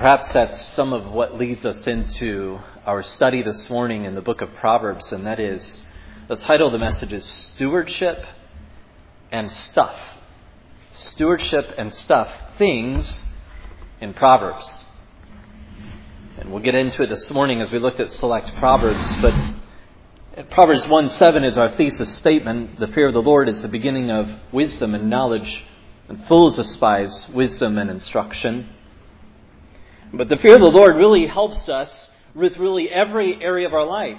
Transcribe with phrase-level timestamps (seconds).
[0.00, 4.40] Perhaps that's some of what leads us into our study this morning in the book
[4.40, 5.82] of Proverbs, and that is
[6.26, 7.22] the title of the message is
[7.54, 8.24] Stewardship
[9.30, 9.94] and Stuff.
[10.94, 13.24] Stewardship and Stuff, things
[14.00, 14.66] in Proverbs.
[16.38, 19.34] And we'll get into it this morning as we looked at select Proverbs, but
[20.48, 22.80] Proverbs 1 7 is our thesis statement.
[22.80, 25.62] The fear of the Lord is the beginning of wisdom and knowledge,
[26.08, 28.76] and fools despise wisdom and instruction.
[30.12, 33.86] But the fear of the Lord really helps us with really every area of our
[33.86, 34.18] life.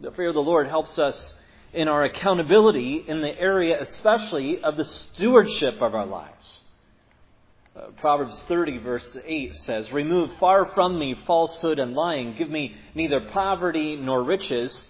[0.00, 1.34] The fear of the Lord helps us
[1.74, 6.60] in our accountability in the area, especially of the stewardship of our lives.
[7.76, 12.34] Uh, Proverbs 30, verse 8 says, Remove far from me falsehood and lying.
[12.34, 14.86] Give me neither poverty nor riches.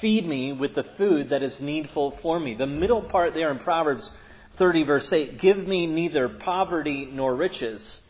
[0.00, 2.54] Feed me with the food that is needful for me.
[2.54, 4.10] The middle part there in Proverbs
[4.58, 8.00] 30, verse 8, Give me neither poverty nor riches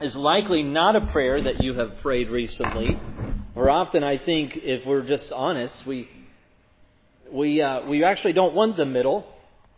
[0.00, 2.98] is likely not a prayer that you have prayed recently.
[3.54, 6.08] Or often, I think, if we're just honest, we
[7.30, 9.26] we uh, we actually don't want the middle.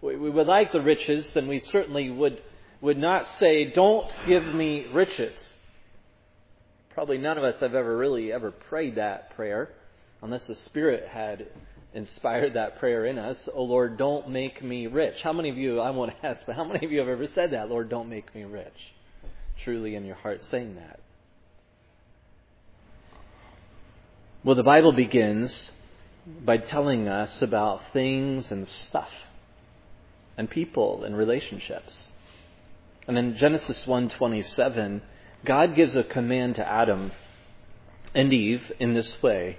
[0.00, 2.40] We, we would like the riches, and we certainly would
[2.80, 5.34] would not say, "Don't give me riches."
[6.94, 9.70] Probably none of us have ever really ever prayed that prayer,
[10.22, 11.46] unless the Spirit had
[11.94, 13.36] inspired that prayer in us.
[13.54, 15.16] Oh Lord, don't make me rich.
[15.22, 15.80] How many of you?
[15.80, 17.68] I won't ask, but how many of you have ever said that?
[17.68, 18.72] Lord, don't make me rich
[19.64, 21.00] truly in your heart saying that?
[24.44, 25.54] Well, the Bible begins
[26.44, 29.10] by telling us about things and stuff
[30.36, 31.98] and people and relationships.
[33.06, 35.02] And in Genesis 1:27,
[35.44, 37.12] God gives a command to Adam
[38.14, 39.58] and Eve in this way.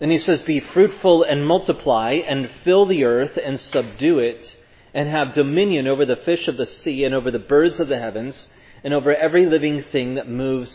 [0.00, 4.54] And he says, Be fruitful and multiply, and fill the earth and subdue it,
[4.92, 7.98] and have dominion over the fish of the sea, and over the birds of the
[7.98, 8.48] heavens,
[8.84, 10.72] and over every living thing that moves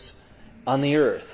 [0.66, 1.24] on the earth.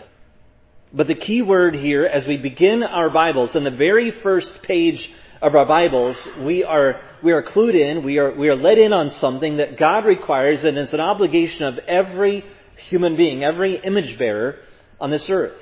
[0.92, 5.10] But the key word here, as we begin our Bibles, in the very first page
[5.42, 8.92] of our Bibles, we are, we are clued in, we are, we are let in
[8.92, 12.44] on something that God requires and is an obligation of every
[12.88, 14.56] human being, every image bearer
[15.00, 15.56] on this earth.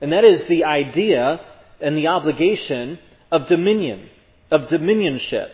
[0.00, 1.40] And that is the idea
[1.80, 2.98] and the obligation
[3.30, 4.08] of dominion,
[4.50, 5.50] of dominionship.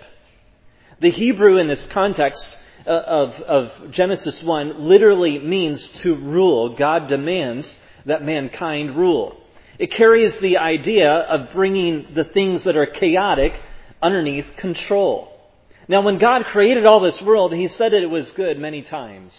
[1.01, 2.47] The Hebrew in this context
[2.85, 6.77] Uh, of, of Genesis 1 literally means to rule.
[6.77, 7.67] God demands
[8.07, 9.37] that mankind rule.
[9.79, 13.55] It carries the idea of bringing the things that are chaotic
[14.03, 15.29] underneath control.
[15.89, 19.33] Now, when God created all this world, He said that it was good many times.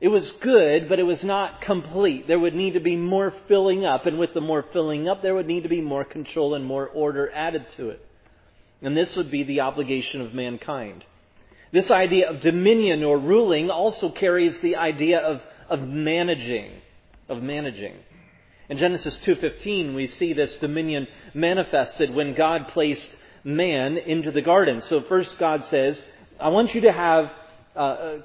[0.00, 2.26] It was good, but it was not complete.
[2.26, 5.34] There would need to be more filling up, and with the more filling up, there
[5.34, 8.04] would need to be more control and more order added to it.
[8.82, 11.04] And this would be the obligation of mankind.
[11.74, 16.70] This idea of dominion or ruling also carries the idea of, of managing,
[17.28, 17.94] of managing.
[18.68, 23.08] In Genesis 2:15 we see this dominion manifested when God placed
[23.42, 24.82] man into the garden.
[24.82, 26.00] So first God says,
[26.38, 27.32] I want you to have
[27.74, 28.18] uh, uh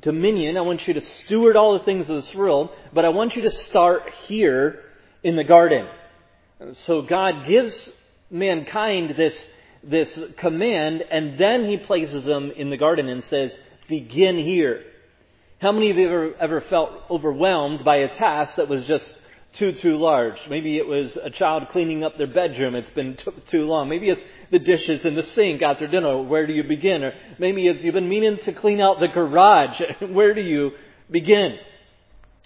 [0.00, 0.56] dominion.
[0.56, 3.42] I want you to steward all the things of this world, but I want you
[3.42, 4.80] to start here
[5.22, 5.86] in the garden.
[6.88, 7.76] So God gives
[8.28, 9.36] mankind this
[9.82, 10.08] this
[10.38, 13.52] command, and then he places them in the garden and says,
[13.88, 14.82] Begin here.
[15.60, 19.10] How many of you ever, ever felt overwhelmed by a task that was just
[19.58, 20.36] too, too large?
[20.48, 22.74] Maybe it was a child cleaning up their bedroom.
[22.74, 23.88] It's been t- too long.
[23.88, 26.22] Maybe it's the dishes in the sink after dinner.
[26.22, 27.02] Where do you begin?
[27.02, 29.80] Or maybe it's you've been meaning to clean out the garage.
[30.00, 30.72] Where do you
[31.10, 31.56] begin?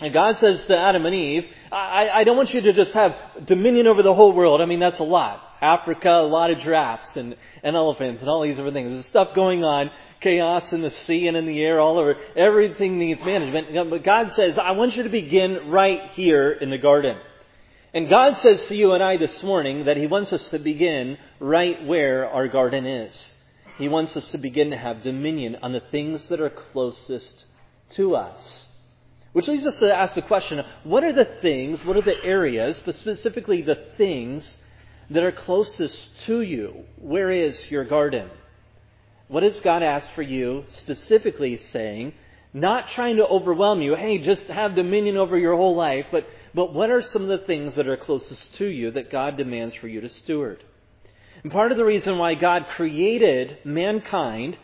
[0.00, 3.12] And God says to Adam and Eve, I, I don't want you to just have
[3.46, 4.60] dominion over the whole world.
[4.60, 5.42] I mean, that's a lot.
[5.62, 8.90] Africa, a lot of giraffes and, and elephants and all these different things.
[8.90, 9.90] There's stuff going on,
[10.20, 12.16] chaos in the sea and in the air, all over.
[12.36, 13.68] Everything needs management.
[13.88, 17.16] But God says, I want you to begin right here in the garden.
[17.94, 21.16] And God says to you and I this morning that He wants us to begin
[21.40, 23.14] right where our garden is.
[23.78, 27.44] He wants us to begin to have dominion on the things that are closest
[27.96, 28.38] to us.
[29.32, 32.76] Which leads us to ask the question what are the things, what are the areas,
[32.84, 34.48] but specifically the things
[35.12, 36.84] that are closest to you.
[36.96, 38.30] Where is your garden?
[39.28, 42.12] What does God ask for you, specifically saying,
[42.54, 46.74] not trying to overwhelm you, hey, just have dominion over your whole life, but, but
[46.74, 49.88] what are some of the things that are closest to you that God demands for
[49.88, 50.62] you to steward?
[51.42, 54.58] And part of the reason why God created mankind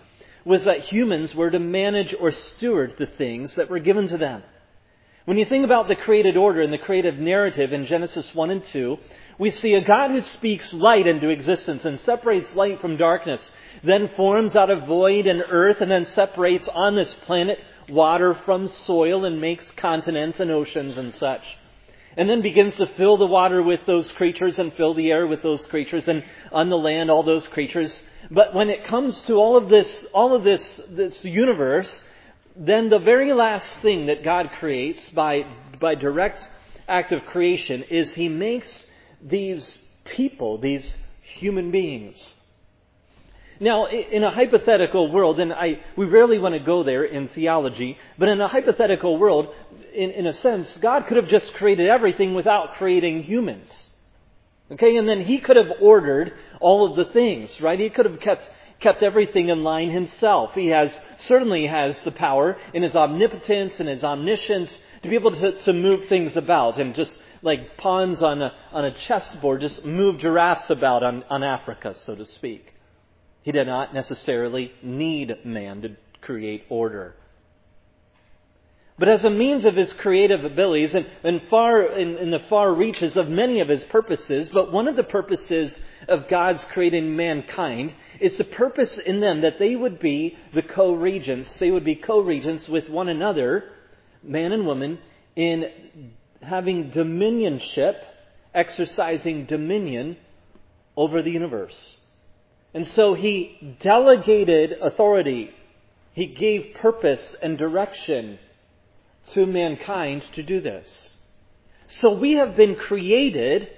[0.45, 4.43] was that humans were to manage or steward the things that were given to them.
[5.25, 8.65] When you think about the created order and the creative narrative in Genesis 1 and
[8.73, 8.97] 2,
[9.39, 13.41] we see a God who speaks light into existence and separates light from darkness,
[13.85, 17.59] then forms out of void and earth, and then separates on this planet
[17.89, 21.43] water from soil and makes continents and oceans and such.
[22.17, 25.43] And then begins to fill the water with those creatures and fill the air with
[25.43, 27.93] those creatures and on the land all those creatures.
[28.31, 31.89] But when it comes to all of this, all of this, this universe,
[32.57, 35.47] then the very last thing that God creates by,
[35.81, 36.43] by direct
[36.89, 38.69] act of creation is He makes
[39.23, 39.69] these
[40.17, 40.85] people, these
[41.39, 42.17] human beings.
[43.61, 47.99] Now, in a hypothetical world, and I, we rarely want to go there in theology,
[48.17, 49.49] but in a hypothetical world,
[49.93, 53.69] in, in a sense, God could have just created everything without creating humans.
[54.71, 57.81] Okay, and then He could have ordered all of the things, right?
[57.81, 58.49] He could have kept,
[58.81, 60.53] kept everything in line Himself.
[60.55, 60.93] He has,
[61.27, 64.73] certainly has the power in His omnipotence and His omniscience
[65.03, 67.11] to be able to, to move things about and just
[67.43, 72.15] like pawns on a, on a chessboard, just move giraffes about on, on Africa, so
[72.15, 72.75] to speak.
[73.43, 77.15] He did not necessarily need man to create order.
[78.99, 82.75] But as a means of his creative abilities and, and far in, in, the far
[82.75, 85.73] reaches of many of his purposes, but one of the purposes
[86.09, 91.49] of God's creating mankind is the purpose in them that they would be the co-regents.
[91.61, 93.71] They would be co-regents with one another,
[94.25, 94.99] man and woman,
[95.37, 96.11] in
[96.49, 97.95] having dominionship,
[98.55, 100.17] exercising dominion
[100.97, 101.77] over the universe.
[102.75, 105.51] And so he delegated authority.
[106.13, 108.39] He gave purpose and direction
[109.35, 110.87] to mankind to do this.
[112.01, 113.69] So we have been created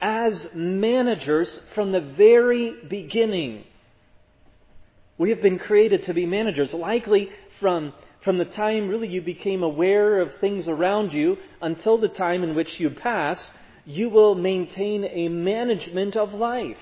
[0.00, 3.64] as managers from the very beginning.
[5.18, 7.92] We have been created to be managers, likely from,
[8.28, 12.54] from the time really you became aware of things around you until the time in
[12.54, 13.42] which you pass,
[13.86, 16.76] you will maintain a management of life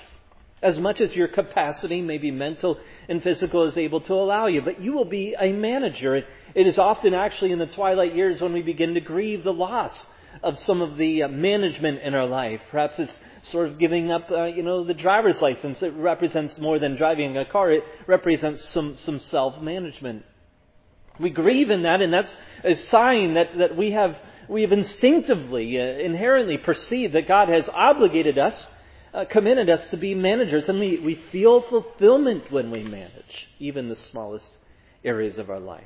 [0.60, 2.76] as much as your capacity, maybe mental
[3.08, 4.60] and physical, is able to allow you.
[4.60, 6.16] But you will be a manager.
[6.16, 9.92] It is often actually in the twilight years when we begin to grieve the loss
[10.42, 12.60] of some of the uh, management in our life.
[12.72, 13.12] Perhaps it's
[13.52, 15.80] sort of giving up, uh, you know, the driver's license.
[15.80, 17.70] It represents more than driving a car.
[17.70, 20.24] It represents some, some self-management.
[21.18, 22.32] We grieve in that, and that's
[22.64, 24.16] a sign that, that we have,
[24.48, 28.54] we have instinctively, uh, inherently perceived that God has obligated us
[29.16, 33.88] uh, committed us to be managers, and we, we feel fulfillment when we manage, even
[33.88, 34.48] the smallest
[35.02, 35.84] areas of our life.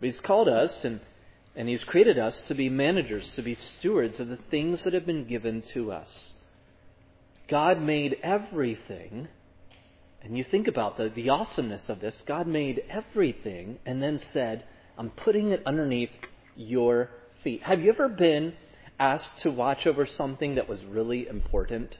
[0.00, 1.00] He's called us and,
[1.54, 5.04] and He's created us to be managers, to be stewards of the things that have
[5.04, 6.10] been given to us.
[7.48, 9.28] God made everything,
[10.24, 12.14] and you think about the, the awesomeness of this.
[12.26, 14.64] God made everything and then said,
[14.96, 16.10] I'm putting it underneath
[16.56, 17.10] your
[17.42, 17.62] feet.
[17.62, 18.54] Have you ever been
[18.98, 21.96] asked to watch over something that was really important.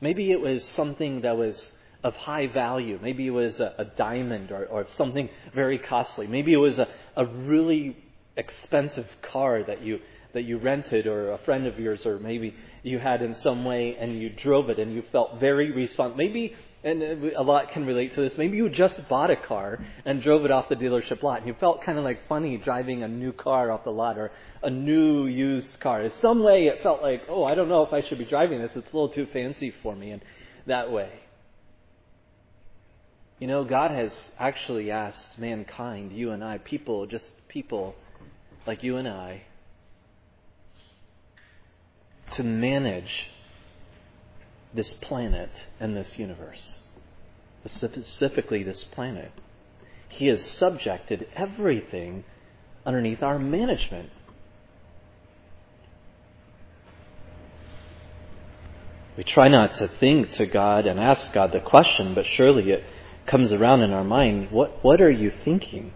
[0.00, 1.60] Maybe it was something that was
[2.02, 2.98] of high value.
[3.02, 6.26] Maybe it was a, a diamond or, or, something very costly.
[6.26, 7.94] Maybe it was a, a really
[8.38, 9.98] expensive car that you
[10.34, 13.96] that you rented or a friend of yours or maybe you had in some way
[13.98, 16.16] and you drove it and you felt very responsible.
[16.16, 18.32] Maybe and uh, a lot can relate to this.
[18.38, 21.54] Maybe you just bought a car and drove it off the dealership lot, and you
[21.60, 24.30] felt kind of like funny driving a new car off the lot or
[24.62, 26.02] a new used car.
[26.02, 28.60] In some way, it felt like, oh, I don't know if I should be driving
[28.60, 28.70] this.
[28.74, 30.22] It's a little too fancy for me, in
[30.66, 31.10] that way.
[33.38, 37.94] You know, God has actually asked mankind, you and I, people, just people
[38.66, 39.42] like you and I,
[42.32, 43.26] to manage
[44.74, 46.74] this planet and this universe,
[47.66, 49.32] specifically this planet.
[50.08, 52.24] He has subjected everything
[52.84, 54.10] underneath our management.
[59.16, 62.84] We try not to think to God and ask God the question, but surely it
[63.26, 65.92] comes around in our mind what, what are you thinking?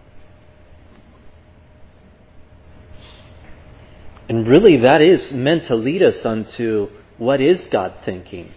[4.27, 8.51] And really, that is meant to lead us unto what is God thinking?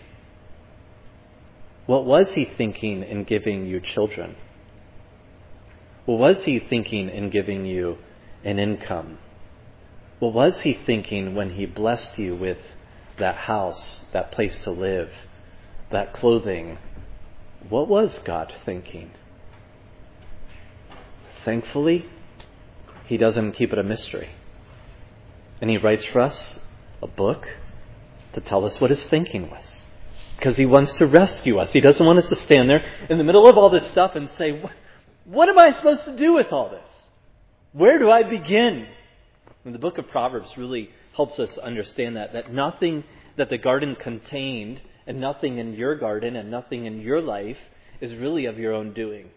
[1.86, 4.36] What was he thinking in giving you children?
[6.06, 7.98] What was he thinking in giving you
[8.44, 9.18] an income?
[10.20, 12.58] What was he thinking when he blessed you with
[13.18, 15.10] that house, that place to live,
[15.92, 16.78] that clothing?
[17.68, 19.10] What was God thinking?
[21.44, 22.06] Thankfully,
[23.06, 24.30] he doesn't keep it a mystery.
[25.60, 26.58] And he writes for us
[27.02, 27.48] a book
[28.32, 29.72] to tell us what his thinking was
[30.36, 31.72] because he wants to rescue us.
[31.72, 34.30] He doesn't want us to stand there in the middle of all this stuff and
[34.38, 34.62] say,
[35.24, 36.80] What, am I supposed to do with all this?
[37.72, 38.86] Where do I begin?
[39.64, 43.02] And the book of Proverbs really helps us understand that, that nothing
[43.36, 47.58] that the garden contained, and nothing in your garden, and nothing in your life
[48.00, 49.30] is really of your own doing.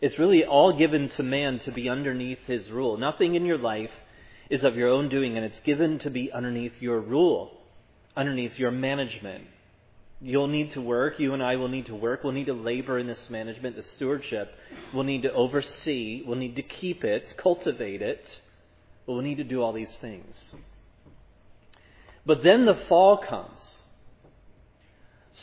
[0.00, 2.96] It's really all given to man to be underneath his rule.
[2.96, 3.90] Nothing in your life
[4.50, 7.52] is of your own doing, and it's given to be underneath your rule,
[8.16, 9.44] underneath your management.
[10.20, 11.18] You'll need to work.
[11.18, 12.24] You and I will need to work.
[12.24, 14.54] We'll need to labor in this management, this stewardship.
[14.92, 16.22] We'll need to oversee.
[16.26, 18.24] We'll need to keep it, cultivate it.
[19.06, 20.34] We'll need to do all these things.
[22.24, 23.60] But then the fall comes.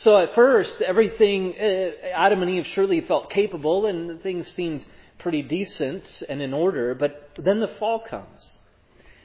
[0.04, 4.84] So at first, everything, uh, Adam and Eve surely felt capable and things seemed
[5.18, 8.40] pretty decent and in order, but then the fall comes.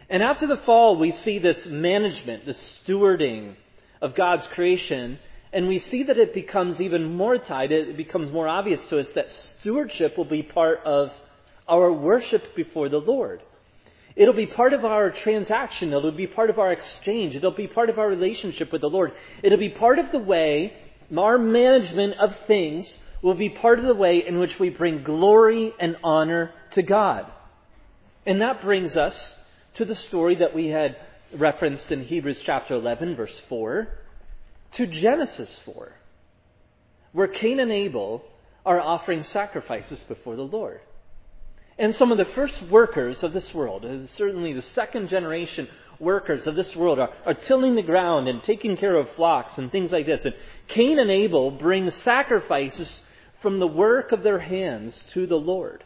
[0.09, 3.55] And after the fall, we see this management, this stewarding
[4.01, 5.19] of God's creation,
[5.51, 9.07] and we see that it becomes even more tied, it becomes more obvious to us
[9.15, 9.27] that
[9.59, 11.09] stewardship will be part of
[11.67, 13.41] our worship before the Lord.
[14.15, 15.93] It'll be part of our transaction.
[15.93, 17.35] It'll be part of our exchange.
[17.35, 19.11] It'll be part of our relationship with the Lord.
[19.43, 20.73] It'll be part of the way
[21.15, 22.87] our management of things
[23.21, 27.31] will be part of the way in which we bring glory and honor to God.
[28.25, 29.15] And that brings us
[29.77, 30.97] to the story that we had
[31.35, 33.87] referenced in Hebrews chapter 11, verse 4,
[34.73, 35.93] to Genesis 4,
[37.11, 38.23] where Cain and Abel
[38.65, 40.81] are offering sacrifices before the Lord.
[41.77, 43.85] And some of the first workers of this world,
[44.17, 45.67] certainly the second generation
[45.99, 49.71] workers of this world, are, are tilling the ground and taking care of flocks and
[49.71, 50.25] things like this.
[50.25, 50.33] And
[50.69, 52.89] Cain and Abel bring sacrifices
[53.43, 55.83] from the work of their hands to the Lord.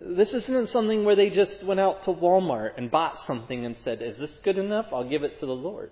[0.00, 4.00] This isn't something where they just went out to Walmart and bought something and said,
[4.02, 4.86] Is this good enough?
[4.92, 5.90] I'll give it to the Lord.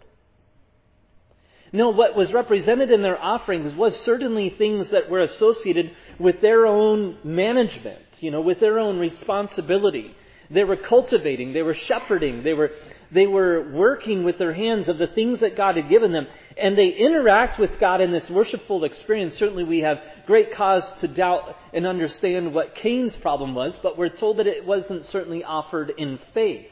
[1.73, 6.67] No, what was represented in their offerings was certainly things that were associated with their
[6.67, 10.15] own management, you know, with their own responsibility.
[10.51, 12.71] They were cultivating, they were shepherding, they were,
[13.13, 16.27] they were working with their hands of the things that God had given them.
[16.57, 19.37] And they interact with God in this worshipful experience.
[19.37, 24.15] Certainly we have great cause to doubt and understand what Cain's problem was, but we're
[24.15, 26.67] told that it wasn't certainly offered in faith.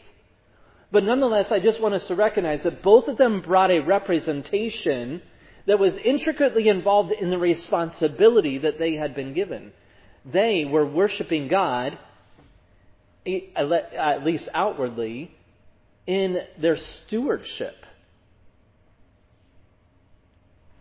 [0.92, 5.22] But nonetheless, I just want us to recognize that both of them brought a representation
[5.66, 9.72] that was intricately involved in the responsibility that they had been given.
[10.30, 11.98] They were worshiping God,
[13.26, 15.32] at least outwardly,
[16.06, 17.75] in their stewardship.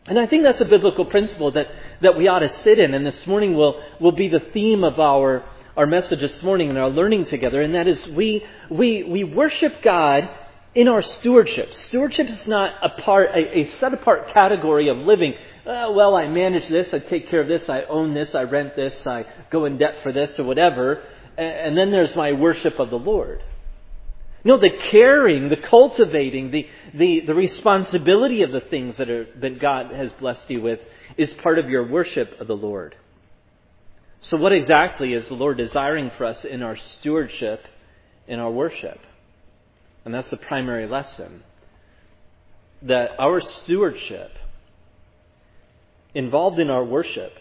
[0.08, 1.67] And I think that's a biblical principle that,
[2.02, 2.94] that we ought to sit in.
[2.94, 5.44] And this morning will, will be the theme of our
[5.78, 9.82] our message this morning and our learning together, and that is we, we, we worship
[9.82, 10.30] God
[10.74, 11.70] in our stewardship.
[11.88, 15.34] Stewardship is not a part, a, a set apart category of living.
[15.66, 18.75] Uh, well, I manage this, I take care of this, I own this, I rent
[18.75, 21.04] this, I go in debt for this, or whatever,
[21.38, 23.44] and, and then there's my worship of the Lord.
[24.46, 29.60] No, the caring, the cultivating, the, the, the responsibility of the things that, are, that
[29.60, 30.80] God has blessed you with
[31.18, 32.96] is part of your worship of the Lord.
[34.22, 37.62] So, what exactly is the Lord desiring for us in our stewardship,
[38.28, 39.00] in our worship?
[40.04, 41.44] And that's the primary lesson.
[42.82, 44.32] That our stewardship,
[46.14, 47.34] involved in our worship,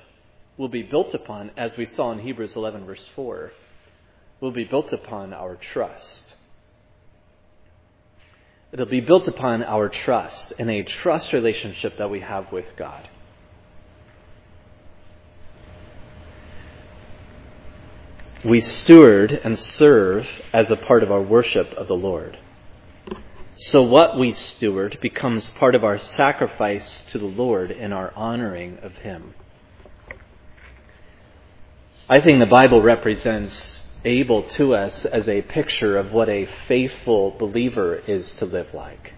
[0.56, 3.52] will be built upon, as we saw in Hebrews 11, verse 4,
[4.40, 6.22] will be built upon our trust.
[8.72, 13.08] It'll be built upon our trust in a trust relationship that we have with God.
[18.44, 22.38] We steward and serve as a part of our worship of the Lord.
[23.70, 28.78] So what we steward becomes part of our sacrifice to the Lord in our honoring
[28.82, 29.34] of Him.
[32.08, 37.30] I think the Bible represents Abel to us as a picture of what a faithful
[37.38, 39.14] believer is to live like.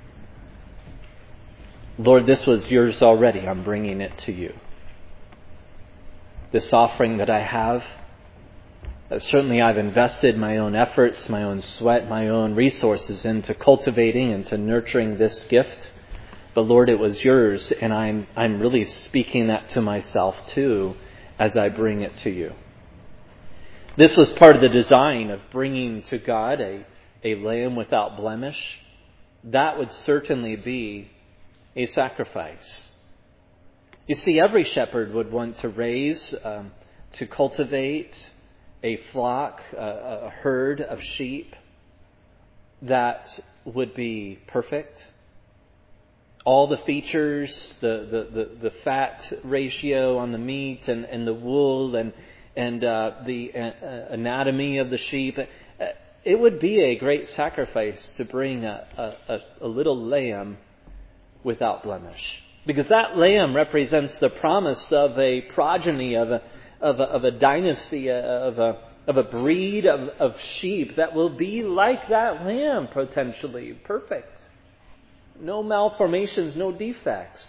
[1.98, 3.40] Lord, this was yours already.
[3.40, 4.52] I'm bringing it to you.
[6.52, 7.82] This offering that I have,
[9.10, 14.46] certainly, I've invested my own efforts, my own sweat, my own resources into cultivating and
[14.48, 15.78] to nurturing this gift.
[16.54, 20.96] But Lord, it was yours, and I'm, I'm really speaking that to myself too
[21.38, 22.52] as I bring it to you.
[23.96, 26.84] This was part of the design of bringing to God a,
[27.22, 28.58] a lamb without blemish.
[29.44, 31.10] That would certainly be
[31.76, 32.82] a sacrifice.
[34.06, 36.72] You see, every shepherd would want to raise, um,
[37.18, 38.18] to cultivate,
[38.86, 41.52] a flock, a, a herd of sheep
[42.82, 43.26] that
[43.64, 44.96] would be perfect.
[46.44, 47.50] All the features,
[47.80, 52.12] the, the, the, the fat ratio on the meat and, and the wool and,
[52.56, 55.84] and uh, the uh, anatomy of the sheep, uh,
[56.24, 58.86] it would be a great sacrifice to bring a,
[59.28, 60.58] a, a little lamb
[61.42, 62.22] without blemish.
[62.64, 66.42] Because that lamb represents the promise of a progeny, of a,
[66.86, 68.78] of a, of a dynasty, uh, of a,
[69.08, 73.72] of a breed of, of sheep that will be like that lamb, potentially.
[73.84, 74.38] Perfect.
[75.40, 77.42] No malformations, no defects.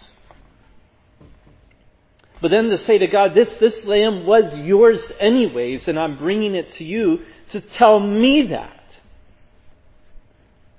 [2.40, 6.54] But then to say to God, this, this lamb was yours anyways, and I'm bringing
[6.54, 7.20] it to you
[7.52, 8.74] to tell me that.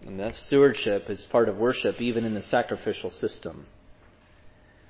[0.06, 3.66] And that stewardship is part of worship, even in the sacrificial system.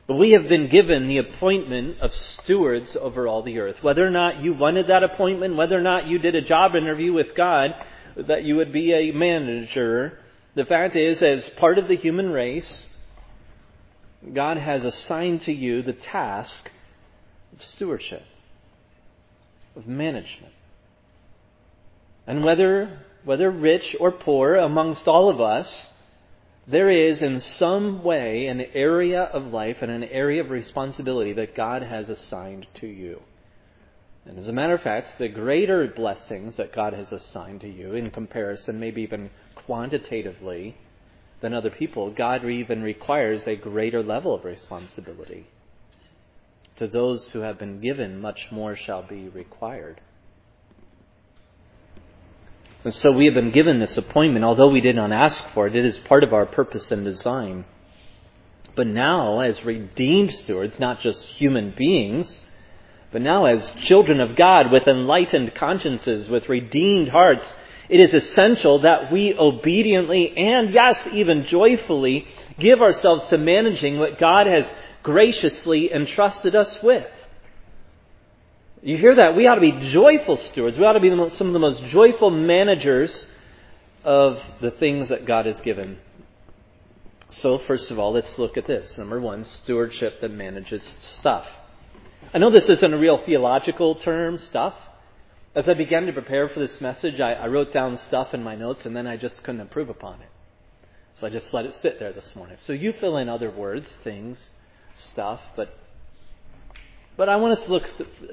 [0.09, 2.11] But we have been given the appointment of
[2.41, 3.75] stewards over all the earth.
[3.83, 7.13] Whether or not you wanted that appointment, whether or not you did a job interview
[7.13, 7.75] with God,
[8.17, 10.17] that you would be a manager,
[10.55, 12.67] the fact is, as part of the human race,
[14.33, 16.71] God has assigned to you the task
[17.53, 18.23] of stewardship,
[19.75, 20.53] of management.
[22.25, 25.71] And whether, whether rich or poor, amongst all of us,
[26.69, 31.55] there is in some way an area of life and an area of responsibility that
[31.55, 33.21] God has assigned to you.
[34.25, 37.93] And as a matter of fact, the greater blessings that God has assigned to you
[37.93, 39.31] in comparison, maybe even
[39.65, 40.77] quantitatively,
[41.41, 45.47] than other people, God even requires a greater level of responsibility.
[46.77, 50.01] To those who have been given, much more shall be required.
[52.83, 55.75] And so we have been given this appointment, although we did not ask for it,
[55.75, 57.65] it is part of our purpose and design.
[58.75, 62.39] But now, as redeemed stewards, not just human beings,
[63.11, 67.51] but now as children of God with enlightened consciences, with redeemed hearts,
[67.89, 72.27] it is essential that we obediently and, yes, even joyfully
[72.59, 74.69] give ourselves to managing what God has
[75.03, 77.05] graciously entrusted us with.
[78.81, 79.35] You hear that?
[79.35, 80.77] We ought to be joyful stewards.
[80.77, 83.13] We ought to be most, some of the most joyful managers
[84.05, 85.97] of the things that God has given.
[87.41, 88.97] So, first of all, let's look at this.
[88.97, 90.81] Number one, stewardship that manages
[91.19, 91.45] stuff.
[92.33, 94.75] I know this isn't a real theological term, stuff.
[95.55, 98.55] As I began to prepare for this message, I, I, wrote down stuff in my
[98.55, 100.29] notes and then I just couldn't improve upon it.
[101.19, 102.57] So I just let it sit there this morning.
[102.65, 104.37] So you fill in other words, things,
[105.11, 105.75] stuff, but
[107.19, 107.83] but I want us to look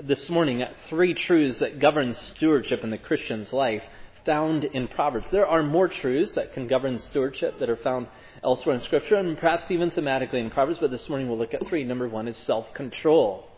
[0.05, 3.83] this morning at three truths that govern stewardship in the Christian's life
[4.25, 5.27] found in Proverbs.
[5.33, 8.07] There are more truths that can govern stewardship that are found
[8.44, 11.66] elsewhere in Scripture and perhaps even thematically in Proverbs, but this morning we'll look at
[11.66, 11.83] three.
[11.83, 13.49] Number one is self control.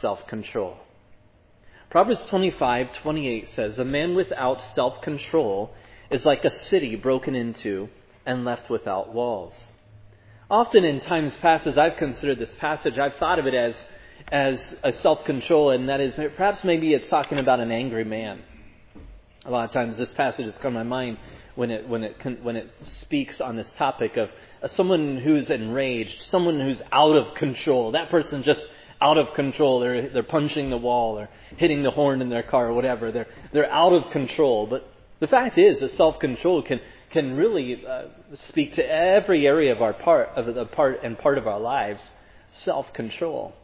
[0.00, 0.78] Self control.
[1.90, 5.74] Proverbs 25:28 says, "A man without self-control
[6.10, 7.90] is like a city broken into
[8.24, 9.52] and left without walls."
[10.50, 13.76] Often in times past, as I've considered this passage, I've thought of it as
[14.30, 18.42] as a self-control, and that is perhaps maybe it's talking about an angry man.
[19.44, 21.18] A lot of times, this passage has come to my mind
[21.54, 24.28] when it when it when it speaks on this topic of
[24.76, 27.92] someone who's enraged, someone who's out of control.
[27.92, 28.66] That person just
[29.00, 29.80] out of control.
[29.80, 33.12] They're, they're punching the wall or hitting the horn in their car or whatever.
[33.12, 34.66] They're, they're out of control.
[34.66, 34.88] But
[35.20, 38.04] the fact is that self-control can, can really uh,
[38.48, 42.02] speak to every area of our part, of the part and part of our lives.
[42.52, 43.54] Self-control.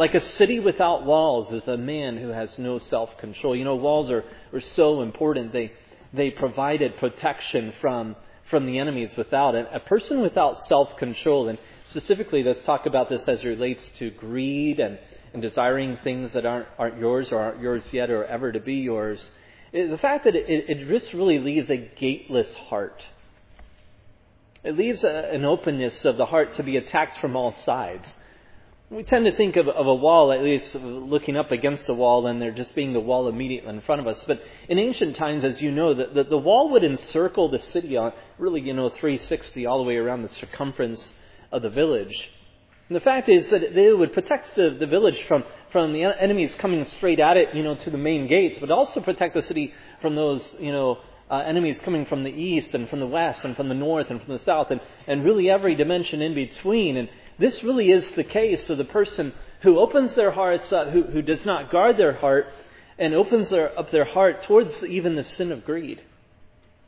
[0.00, 3.54] Like a city without walls is a man who has no self-control.
[3.54, 5.52] You know, walls are, are so important.
[5.52, 5.72] They,
[6.12, 8.16] they provided protection from,
[8.50, 9.68] from the enemies without it.
[9.72, 11.58] A person without self-control, and
[11.90, 14.96] Specifically, let's talk about this as it relates to greed and,
[15.32, 18.74] and desiring things that aren't, aren't yours or aren't yours yet or ever to be
[18.74, 19.20] yours.
[19.72, 23.02] It, the fact that it, it just really leaves a gateless heart.
[24.62, 28.06] It leaves a, an openness of the heart to be attacked from all sides.
[28.90, 32.26] We tend to think of, of, a wall, at least looking up against the wall,
[32.26, 34.20] and there just being the wall immediately in front of us.
[34.26, 37.96] But in ancient times, as you know, the, the, the wall would encircle the city
[37.96, 41.04] on really, you know, 360 all the way around the circumference
[41.52, 42.30] of the village.
[42.88, 46.52] And the fact is that they would protect the, the village from, from the enemies
[46.58, 49.72] coming straight at it, you know, to the main gates, but also protect the city
[50.02, 50.98] from those, you know,
[51.30, 54.20] uh, enemies coming from the east and from the west and from the north and
[54.20, 56.96] from the south and, and really every dimension in between.
[56.96, 57.08] And
[57.40, 61.22] this really is the case of the person who opens their hearts up, who, who
[61.22, 62.46] does not guard their heart
[62.98, 66.02] and opens their, up their heart towards even the sin of greed.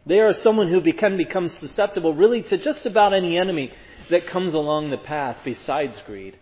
[0.05, 3.73] They are someone who can become susceptible really to just about any enemy
[4.11, 6.39] that comes along the path besides greed.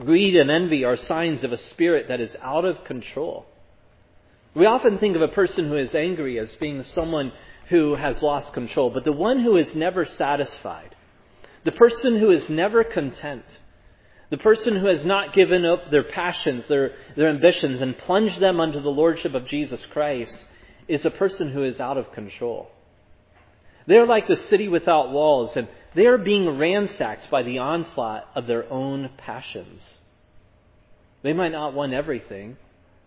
[0.00, 3.46] Greed and envy are signs of a spirit that is out of control.
[4.54, 7.32] We often think of a person who is angry as being someone
[7.68, 10.94] who has lost control, but the one who is never satisfied,
[11.68, 13.44] the person who is never content,
[14.30, 18.58] the person who has not given up their passions, their, their ambitions, and plunged them
[18.58, 20.34] under the lordship of Jesus Christ,
[20.88, 22.70] is a person who is out of control.
[23.86, 28.46] They're like the city without walls, and they are being ransacked by the onslaught of
[28.46, 29.82] their own passions.
[31.22, 32.56] They might not want everything.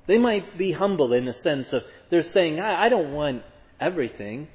[0.06, 3.42] They might be humble in the sense of they're saying, I, I don't want
[3.80, 4.50] everything.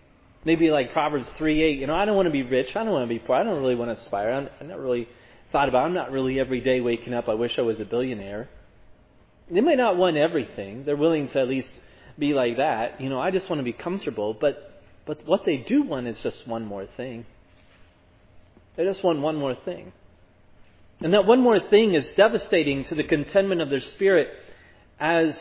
[0.47, 2.69] Maybe like Proverbs 3 8, you know, I don't want to be rich.
[2.77, 3.35] I don't want to be poor.
[3.35, 4.31] I don't really want to aspire.
[4.31, 5.09] I'm, I'm not really
[5.51, 8.49] thought about I'm not really every day waking up, I wish I was a billionaire.
[9.51, 10.85] They might not want everything.
[10.85, 11.69] They're willing to at least
[12.17, 13.01] be like that.
[13.01, 14.37] You know, I just want to be comfortable.
[14.41, 17.27] But, but what they do want is just one more thing.
[18.77, 19.93] They just want one more thing.
[21.01, 24.29] And that one more thing is devastating to the contentment of their spirit
[24.99, 25.39] as,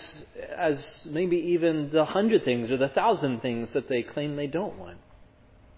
[0.58, 4.78] as maybe even the hundred things or the thousand things that they claim they don't
[4.78, 4.98] want.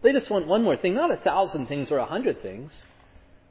[0.01, 2.81] They just want one more thing, not a thousand things or a hundred things.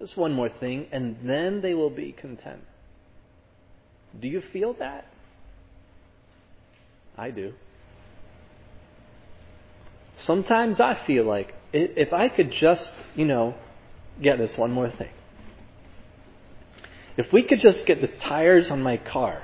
[0.00, 2.62] Just one more thing, and then they will be content.
[4.20, 5.06] Do you feel that?
[7.16, 7.54] I do.
[10.18, 13.54] Sometimes I feel like if I could just, you know,
[14.22, 15.10] get this one more thing.
[17.16, 19.42] If we could just get the tires on my car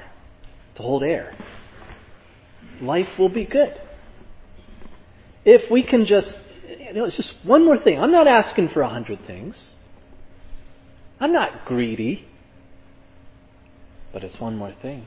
[0.76, 1.36] to hold air,
[2.80, 3.80] life will be good.
[5.44, 6.34] If we can just,
[6.68, 7.98] you know, it's just one more thing.
[8.00, 9.56] I'm not asking for a hundred things.
[11.20, 12.26] I'm not greedy.
[14.12, 15.06] But it's one more thing.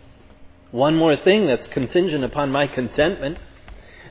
[0.71, 3.37] One more thing that's contingent upon my contentment.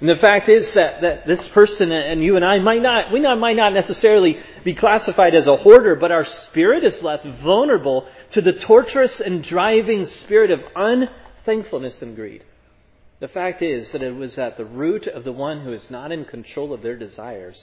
[0.01, 3.21] And the fact is that, that this person and you and I might not, we
[3.21, 8.07] not, might not necessarily be classified as a hoarder, but our spirit is left vulnerable
[8.33, 10.61] to the torturous and driving spirit of
[11.47, 12.43] unthankfulness and greed.
[13.21, 16.11] The fact is that it was at the root of the one who is not
[16.11, 17.63] in control of their desires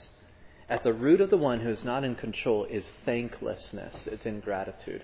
[0.68, 5.02] at the root of the one who is not in control is thanklessness, it's ingratitude.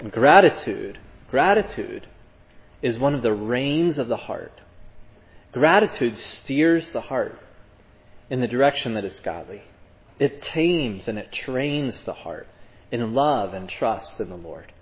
[0.00, 0.98] And gratitude,
[1.30, 2.08] gratitude
[2.82, 4.60] is one of the reins of the heart.
[5.52, 7.38] Gratitude steers the heart
[8.28, 9.62] in the direction that is godly.
[10.18, 12.48] It tames and it trains the heart
[12.90, 14.72] in love and trust in the Lord.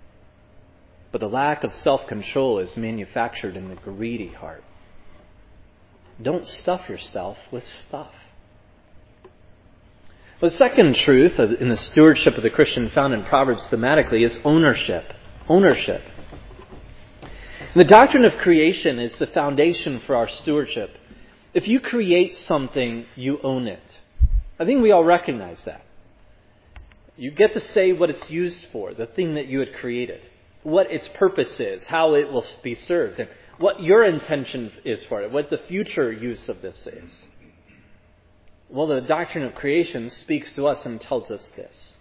[1.11, 4.63] But the lack of self control is manufactured in the greedy heart.
[6.21, 8.11] Don't stuff yourself with stuff.
[10.41, 15.11] The second truth in the stewardship of the Christian found in Proverbs thematically is ownership.
[15.49, 16.01] Ownership.
[17.75, 20.95] The doctrine of creation is the foundation for our stewardship.
[21.53, 23.99] If you create something, you own it.
[24.59, 25.83] I think we all recognize that.
[27.17, 30.21] You get to say what it's used for, the thing that you had created,
[30.63, 35.21] what its purpose is, how it will be served, and what your intention is for
[35.21, 37.09] it, what the future use of this is.
[38.69, 41.93] Well, the doctrine of creation speaks to us and tells us this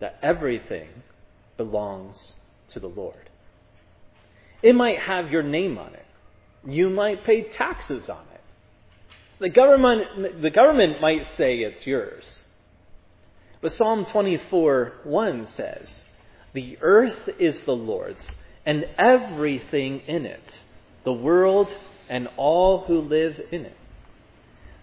[0.00, 0.88] that everything
[1.56, 2.16] belongs
[2.72, 3.30] to the Lord.
[4.62, 6.06] It might have your name on it.
[6.66, 8.40] You might pay taxes on it.
[9.40, 12.24] The government, the government might say it's yours.
[13.60, 15.88] But Psalm 24 1 says,
[16.54, 18.24] The earth is the Lord's,
[18.64, 20.60] and everything in it,
[21.04, 21.68] the world
[22.08, 23.76] and all who live in it.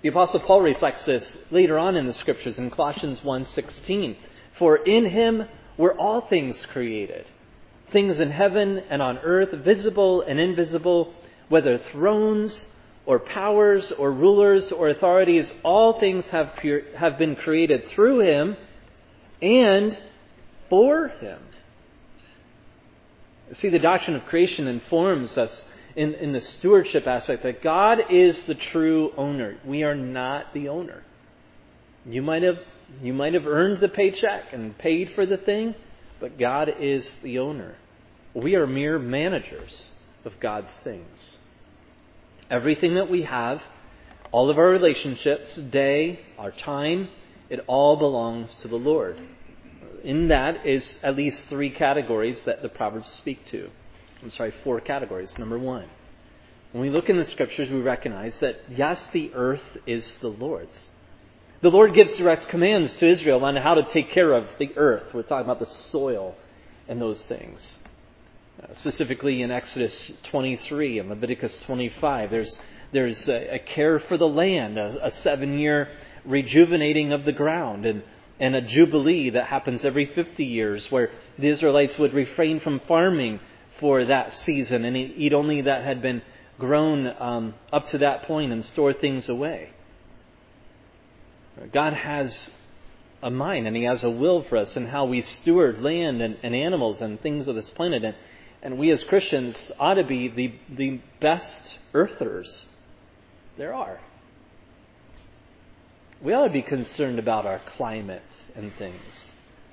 [0.02, 4.16] The apostle Paul reflects this later on in the scriptures in Colossians 1:16.
[4.60, 5.48] For in him
[5.78, 7.26] were all things created,
[7.92, 11.14] things in heaven and on earth, visible and invisible,
[11.50, 12.60] whether thrones
[13.08, 16.52] or powers or rulers or authorities, all things have,
[16.96, 18.58] have been created through him
[19.42, 19.98] and
[20.70, 21.40] for him.
[23.54, 25.52] See, the doctrine of creation informs us
[25.96, 29.58] in, in the stewardship aspect that God is the true owner.
[29.66, 31.04] We are not the owner.
[32.06, 32.58] You might have
[33.02, 35.74] you might have earned the paycheck and paid for the thing,
[36.20, 37.76] but God is the owner.
[38.36, 39.82] We are mere managers
[40.24, 41.38] of God's things.
[42.52, 43.62] Everything that we have,
[44.32, 47.10] all of our relationships, day, our time,
[47.50, 49.20] it all belongs to the Lord.
[50.04, 53.70] In that is at least three categories that the Proverbs speak to.
[54.22, 55.30] I'm sorry, four categories.
[55.38, 55.88] Number one,
[56.72, 60.78] when we look in the scriptures, we recognize that yes, the earth is the Lord's.
[61.62, 65.14] The Lord gives direct commands to Israel on how to take care of the earth.
[65.14, 66.36] We're talking about the soil
[66.88, 67.60] and those things.
[68.62, 69.94] Uh, specifically in Exodus
[70.30, 72.58] 23 and Leviticus 25, there's,
[72.94, 75.90] there's a, a care for the land, a, a seven year
[76.24, 78.04] rejuvenating of the ground, and,
[78.40, 83.40] and a jubilee that happens every 50 years where the Israelites would refrain from farming
[83.80, 86.22] for that season and eat only that had been
[86.58, 89.70] grown um, up to that point and store things away.
[91.74, 92.34] God has
[93.24, 96.38] a mind and He has a will for us and how we steward land and,
[96.44, 98.04] and animals and things of this planet.
[98.04, 98.16] And,
[98.62, 102.50] and we as Christians ought to be the, the best earthers
[103.58, 104.00] there are.
[106.22, 108.24] We ought to be concerned about our climate
[108.56, 109.02] and things.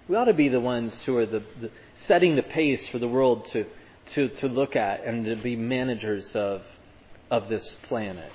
[0.08, 1.70] We ought to be the ones who are the, the
[2.06, 3.66] setting the pace for the world to
[4.14, 6.62] to, to look at and to be managers of,
[7.30, 8.32] of this planet.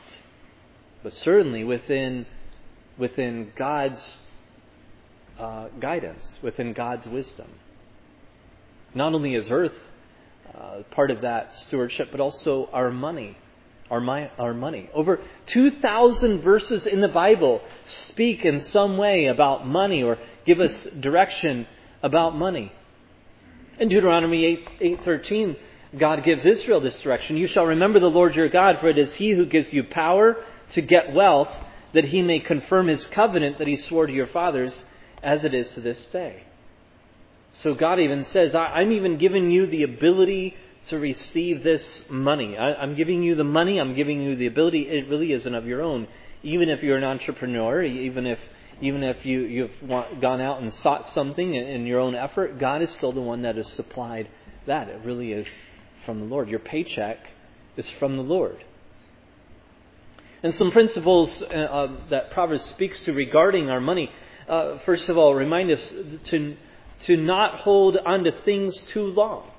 [1.04, 2.26] But certainly within,
[2.98, 4.02] within God's
[5.40, 7.48] uh, guidance, within God's wisdom.
[8.96, 9.74] Not only is earth
[10.56, 13.38] uh, part of that stewardship, but also our money.
[13.90, 14.90] Our, my, our money.
[14.94, 17.62] Over 2,000 verses in the Bible
[18.10, 21.66] speak in some way about money or give us direction
[22.04, 22.72] about money.
[23.80, 24.46] In Deuteronomy
[24.82, 25.56] 8, 8.13,
[25.98, 27.38] God gives Israel this direction.
[27.38, 30.36] You shall remember the Lord your God, for it is he who gives you power
[30.74, 31.50] to get wealth,
[31.94, 34.74] that he may confirm his covenant that he swore to your fathers,
[35.24, 36.44] as it is to this day.
[37.64, 40.56] So God even says, I'm even giving you the ability
[40.90, 42.58] to receive this money.
[42.58, 44.82] I, am giving you the money, I'm giving you the ability.
[44.90, 46.08] It really isn't of your own.
[46.44, 48.40] Even if you're an entrepreneur, even if
[48.80, 49.90] even if you, you've
[50.22, 53.56] gone out and sought something in your own effort, God is still the one that
[53.56, 54.30] has supplied
[54.68, 54.88] that.
[54.88, 55.48] It really is
[56.06, 56.48] from the Lord.
[56.48, 57.18] Your paycheck
[57.76, 58.64] is from the Lord.
[60.44, 64.12] And some principles uh, uh, that Proverbs speaks to regarding our money.
[64.48, 65.82] Uh, first of all, remind us
[66.30, 66.56] to
[67.06, 69.50] to not hold onto things too long.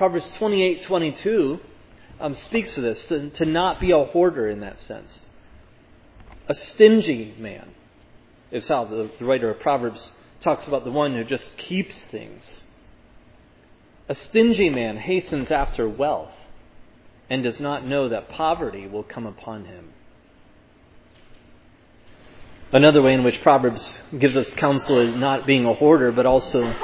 [0.00, 1.60] Proverbs 28:22
[2.20, 5.20] um, speaks to this, to, to not be a hoarder in that sense.
[6.48, 7.68] A stingy man
[8.50, 10.00] is how the, the writer of Proverbs
[10.40, 12.42] talks about the one who just keeps things.
[14.08, 16.32] A stingy man hastens after wealth
[17.28, 19.90] and does not know that poverty will come upon him.
[22.72, 23.84] Another way in which Proverbs
[24.18, 26.74] gives us counsel is not being a hoarder, but also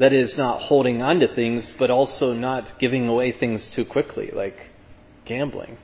[0.00, 4.30] that is not holding on to things, but also not giving away things too quickly,
[4.34, 4.56] like
[5.26, 5.76] gambling.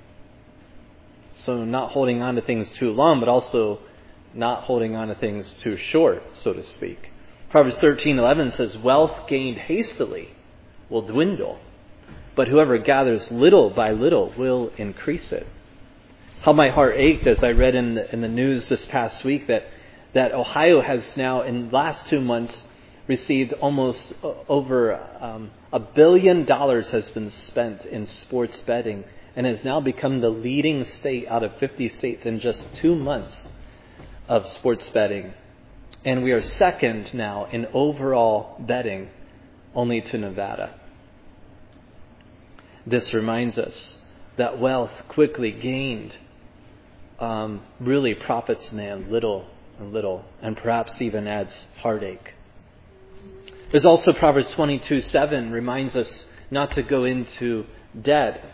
[1.45, 3.79] So not holding on to things too long, but also
[4.35, 7.11] not holding on to things too short, so to speak.
[7.51, 10.31] Proverbs 13:11 says, "Wealth gained hastily
[10.89, 11.59] will dwindle,
[12.35, 15.47] but whoever gathers little by little will increase it."
[16.47, 19.49] how my heart ached as I read in the, in the news this past week
[19.49, 19.65] that,
[20.15, 22.57] that Ohio has now, in the last two months,
[23.09, 24.01] received almost
[24.49, 29.05] over um, a billion dollars has been spent in sports betting
[29.37, 33.43] and has now become the leading state out of 50 states in just two months
[34.29, 35.33] of sports betting.
[36.05, 39.11] And we are second now in overall betting,
[39.75, 40.81] only to Nevada.
[42.87, 43.91] This reminds us
[44.37, 46.15] that wealth quickly gained
[47.19, 49.47] um, really profits man little
[49.79, 52.36] and little, and perhaps even adds heartache.
[53.71, 56.09] There's also Proverbs 22 7 reminds us
[56.51, 57.67] not to go into
[58.01, 58.45] debt.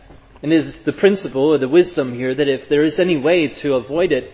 [0.43, 3.75] And is the principle or the wisdom here that if there is any way to
[3.75, 4.33] avoid it,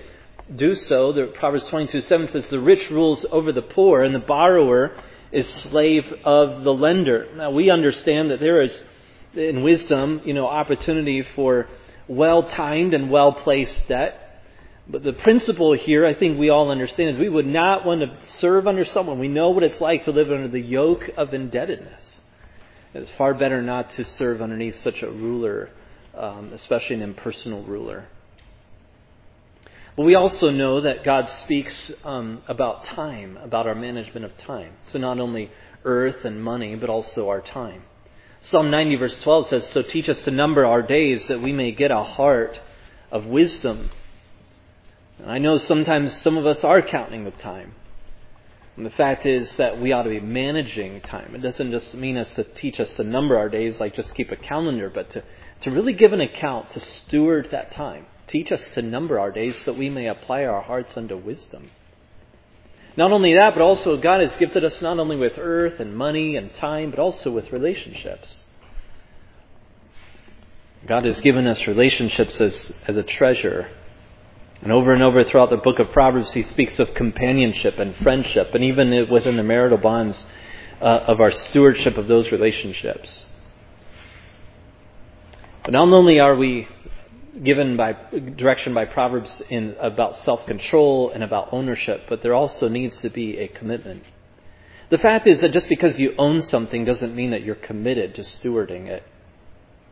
[0.55, 1.12] do so.
[1.12, 4.97] The Proverbs 22 7 says, The rich rules over the poor, and the borrower
[5.33, 7.29] is slave of the lender.
[7.37, 8.73] Now, we understand that there is,
[9.35, 11.69] in wisdom, you know, opportunity for
[12.07, 14.28] well timed and well placed debt.
[14.88, 18.16] But the principle here, I think we all understand, is we would not want to
[18.40, 19.18] serve under someone.
[19.18, 22.20] We know what it's like to live under the yoke of indebtedness.
[22.94, 25.68] It's far better not to serve underneath such a ruler,
[26.16, 28.09] um, especially an impersonal ruler.
[29.94, 31.74] But we also know that God speaks
[32.05, 34.72] um, about time, about our management of time.
[34.92, 35.51] So not only
[35.85, 37.83] earth and money, but also our time.
[38.42, 41.72] Psalm 90, verse 12 says, So teach us to number our days that we may
[41.72, 42.59] get a heart
[43.11, 43.90] of wisdom.
[45.19, 47.75] And I know sometimes some of us are counting the time.
[48.77, 51.35] And the fact is that we ought to be managing time.
[51.35, 54.31] It doesn't just mean us to teach us to number our days, like just keep
[54.31, 55.25] a calendar, but to,
[55.63, 58.07] to really give an account, to steward that time.
[58.29, 61.71] Teach us to number our days so that we may apply our hearts unto wisdom.
[62.97, 66.37] Not only that, but also God has gifted us not only with earth and money
[66.37, 68.37] and time, but also with relationships.
[70.87, 73.71] God has given us relationships as, as a treasure.
[74.62, 78.55] And over and over throughout the book of Proverbs, he speaks of companionship and friendship,
[78.55, 80.21] and even within the marital bonds
[80.81, 83.27] uh, of our stewardship of those relationships.
[85.64, 86.66] But not only are we
[87.44, 87.94] given by
[88.37, 93.38] direction by Proverbs in about self-control and about ownership, but there also needs to be
[93.38, 94.03] a commitment.
[94.90, 98.23] The fact is that just because you own something doesn't mean that you're committed to
[98.23, 99.03] stewarding it.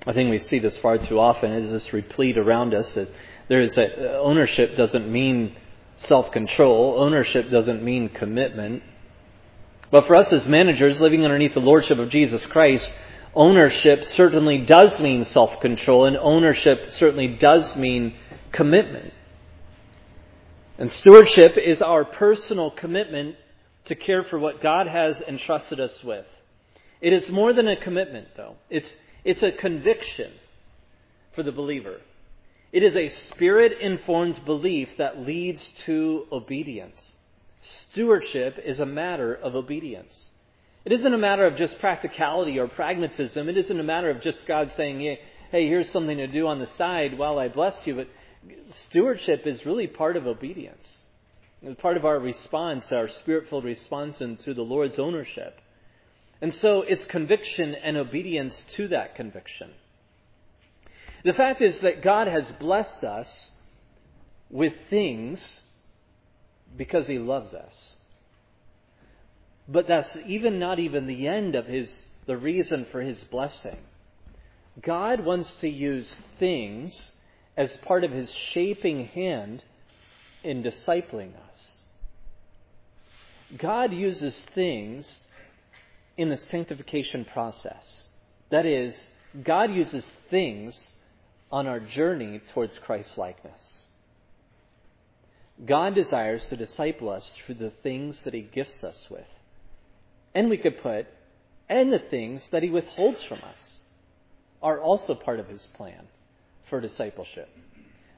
[0.07, 1.52] I think we see this far too often.
[1.52, 2.94] It is just replete around us.
[2.94, 3.11] That
[3.48, 5.56] there is a, ownership doesn't mean
[6.09, 6.96] self-control.
[6.98, 8.82] Ownership doesn't mean commitment.
[9.90, 12.90] But for us as managers living underneath the lordship of Jesus Christ,
[13.35, 18.16] ownership certainly does mean self control, and ownership certainly does mean
[18.52, 19.12] commitment.
[20.78, 23.37] And stewardship is our personal commitment
[23.87, 26.26] to care for what God has entrusted us with.
[27.00, 28.56] It is more than a commitment, though.
[28.68, 28.88] It's,
[29.24, 30.32] it's a conviction
[31.35, 32.00] for the believer.
[32.77, 37.01] It is a spirit informed belief that leads to obedience.
[37.91, 40.12] Stewardship is a matter of obedience.
[40.85, 43.49] It isn't a matter of just practicality or pragmatism.
[43.49, 45.01] It isn't a matter of just God saying,
[45.51, 47.95] hey, here's something to do on the side while I bless you.
[47.95, 48.09] But
[48.91, 50.87] stewardship is really part of obedience.
[51.62, 55.59] It's part of our response, our spirit filled response into the Lord's ownership.
[56.43, 59.71] And so it's conviction and obedience to that conviction.
[61.27, 63.27] The fact is that God has blessed us
[64.49, 65.45] with things
[66.77, 67.73] because He loves us.
[69.67, 71.91] But that's even not even the end of His
[72.27, 73.79] the reason for His blessing.
[74.81, 76.09] God wants to use
[76.39, 76.97] things
[77.57, 79.65] as part of His shaping hand
[80.45, 81.83] in discipling us.
[83.59, 85.05] God uses things
[86.17, 87.83] in the sanctification process.
[88.53, 88.95] That is,
[89.43, 90.81] God uses things
[91.50, 93.61] on our journey towards Christ likeness.
[95.64, 99.26] God desires to disciple us through the things that He gifts us with.
[100.35, 101.06] And we could put,
[101.68, 103.80] and the things that He withholds from us
[104.62, 106.09] are also part of His plan
[106.68, 107.48] for discipleship.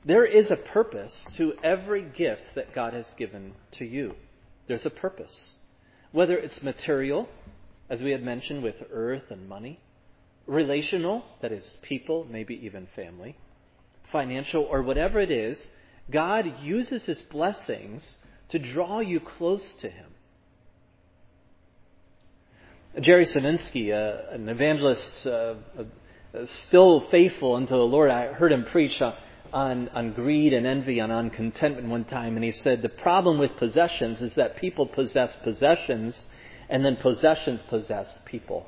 [0.04, 4.14] There is a purpose to every gift that God has given to you.
[4.66, 5.32] There's a purpose.
[6.12, 7.28] Whether it's material,
[7.90, 9.80] as we had mentioned with earth and money,
[10.48, 13.36] relational, that is, people, maybe even family,
[14.10, 15.58] financial, or whatever it is,
[16.10, 18.02] God uses his blessings
[18.48, 20.06] to draw you close to him.
[23.00, 25.54] Jerry Saninsky, uh, an evangelist, uh, uh,
[26.66, 29.14] still faithful unto the Lord, I heard him preach on,
[29.52, 33.38] on, on greed and envy and on contentment one time, and he said the problem
[33.38, 36.18] with possessions is that people possess possessions,
[36.70, 38.66] and then possessions possess people.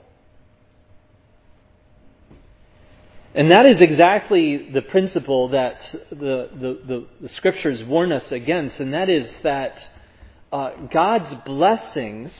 [3.34, 8.92] And that is exactly the principle that the, the, the, scriptures warn us against, and
[8.92, 9.78] that is that
[10.52, 12.32] uh, God's blessings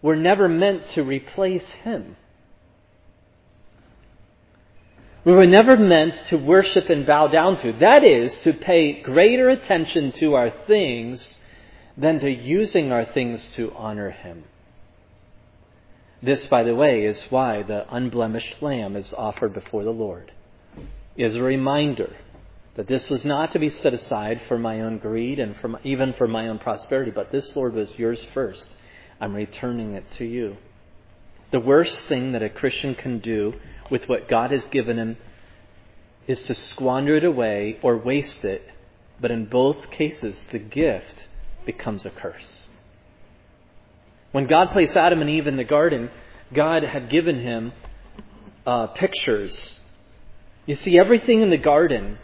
[0.00, 2.16] were never meant to replace Him.
[5.26, 7.74] We were never meant to worship and bow down to.
[7.74, 11.28] That is, to pay greater attention to our things
[11.98, 14.44] than to using our things to honor Him.
[16.22, 20.32] This, by the way, is why the unblemished lamb is offered before the Lord.
[21.16, 22.14] Is a reminder
[22.76, 25.78] that this was not to be set aside for my own greed and for my,
[25.82, 28.64] even for my own prosperity, but this, Lord, was yours first.
[29.20, 30.56] I'm returning it to you.
[31.52, 33.54] The worst thing that a Christian can do
[33.90, 35.16] with what God has given him
[36.26, 38.62] is to squander it away or waste it,
[39.20, 41.26] but in both cases, the gift
[41.66, 42.59] becomes a curse.
[44.32, 46.10] When God placed Adam and Eve in the garden,
[46.52, 47.72] God had given him
[48.66, 49.52] uh, pictures.
[50.66, 52.18] You see, everything in the garden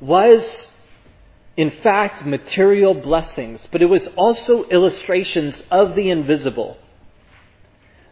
[0.00, 0.44] was,
[1.56, 6.76] in fact, material blessings, but it was also illustrations of the invisible.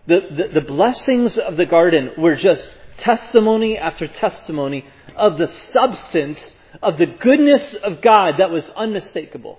[0.07, 4.85] The, the, the blessings of the garden were just testimony after testimony
[5.17, 6.39] of the substance
[6.83, 9.59] of the goodness of God that was unmistakable.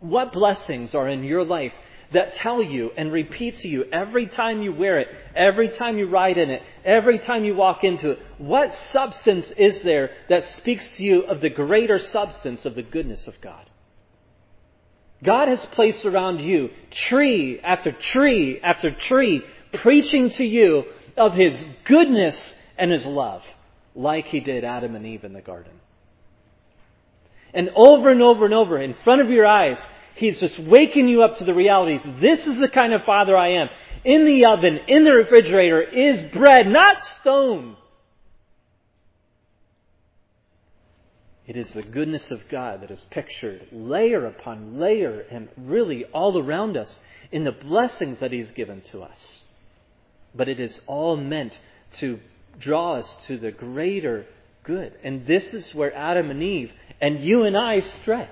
[0.00, 1.72] What blessings are in your life
[2.12, 6.08] that tell you and repeat to you every time you wear it, every time you
[6.08, 8.18] ride in it, every time you walk into it?
[8.38, 13.26] What substance is there that speaks to you of the greater substance of the goodness
[13.26, 13.68] of God?
[15.24, 16.70] God has placed around you
[17.08, 19.42] tree after tree after tree
[19.74, 20.84] preaching to you
[21.16, 22.40] of His goodness
[22.78, 23.42] and His love,
[23.94, 25.72] like He did Adam and Eve in the garden.
[27.54, 29.78] And over and over and over, in front of your eyes,
[30.16, 32.00] He's just waking you up to the realities.
[32.20, 33.68] This is the kind of Father I am.
[34.04, 37.76] In the oven, in the refrigerator, is bread, not stone.
[41.46, 46.38] It is the goodness of God that is pictured layer upon layer and really all
[46.38, 46.92] around us
[47.30, 49.42] in the blessings that He's given to us.
[50.34, 51.52] But it is all meant
[52.00, 52.18] to
[52.58, 54.26] draw us to the greater
[54.64, 54.94] good.
[55.04, 58.28] And this is where Adam and Eve and you and I stray.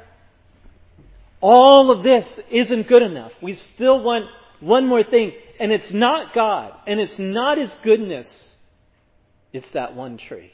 [1.46, 3.30] All of this isn't good enough.
[3.42, 4.24] We still want
[4.60, 5.30] one more thing,
[5.60, 8.26] and it's not God, and it's not His goodness.
[9.52, 10.52] It's that one tree.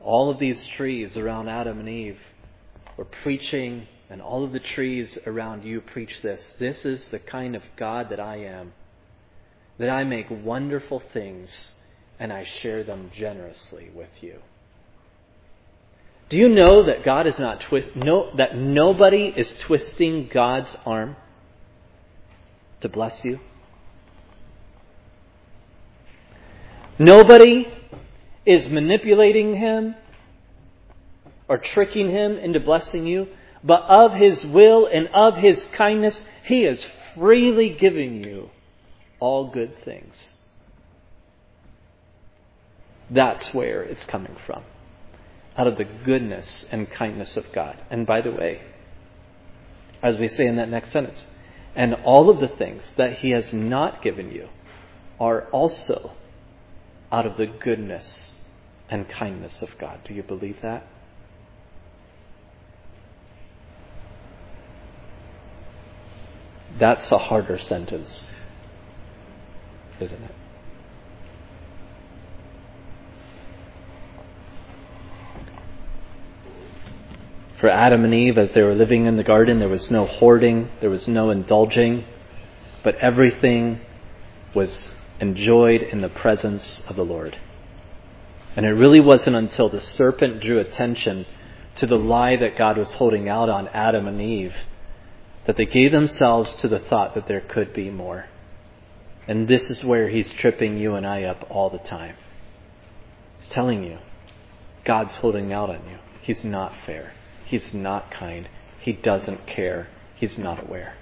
[0.00, 2.18] All of these trees around Adam and Eve
[2.98, 6.42] were preaching and all of the trees around you preach this.
[6.58, 8.74] This is the kind of God that I am.
[9.78, 11.48] That I make wonderful things
[12.18, 14.40] and I share them generously with you.
[16.30, 21.16] Do you know that God is not twist no that nobody is twisting God's arm?
[22.80, 23.40] to bless you?
[26.98, 27.66] Nobody
[28.44, 29.94] is manipulating him
[31.48, 33.28] or tricking him into blessing you,
[33.64, 38.50] but of his will and of his kindness, he is freely giving you
[39.18, 40.14] all good things.
[43.10, 44.62] That's where it's coming from.
[45.56, 47.76] Out of the goodness and kindness of God.
[47.90, 48.62] And by the way,
[50.02, 51.26] as we say in that next sentence,
[51.74, 54.48] and all of the things that He has not given you
[55.18, 56.12] are also
[57.12, 58.26] out of the goodness
[58.88, 60.00] and kindness of God.
[60.04, 60.86] Do you believe that?
[66.78, 68.24] That's a harder sentence,
[70.00, 70.34] isn't it?
[77.60, 80.70] For Adam and Eve, as they were living in the garden, there was no hoarding,
[80.80, 82.06] there was no indulging,
[82.82, 83.80] but everything
[84.54, 84.80] was
[85.20, 87.36] enjoyed in the presence of the Lord.
[88.56, 91.26] And it really wasn't until the serpent drew attention
[91.76, 94.54] to the lie that God was holding out on Adam and Eve
[95.46, 98.24] that they gave themselves to the thought that there could be more.
[99.28, 102.16] And this is where he's tripping you and I up all the time.
[103.38, 103.98] He's telling you,
[104.84, 105.98] God's holding out on you.
[106.22, 107.12] He's not fair.
[107.50, 108.48] He's not kind.
[108.80, 109.88] He doesn't care.
[110.14, 110.94] He's not aware.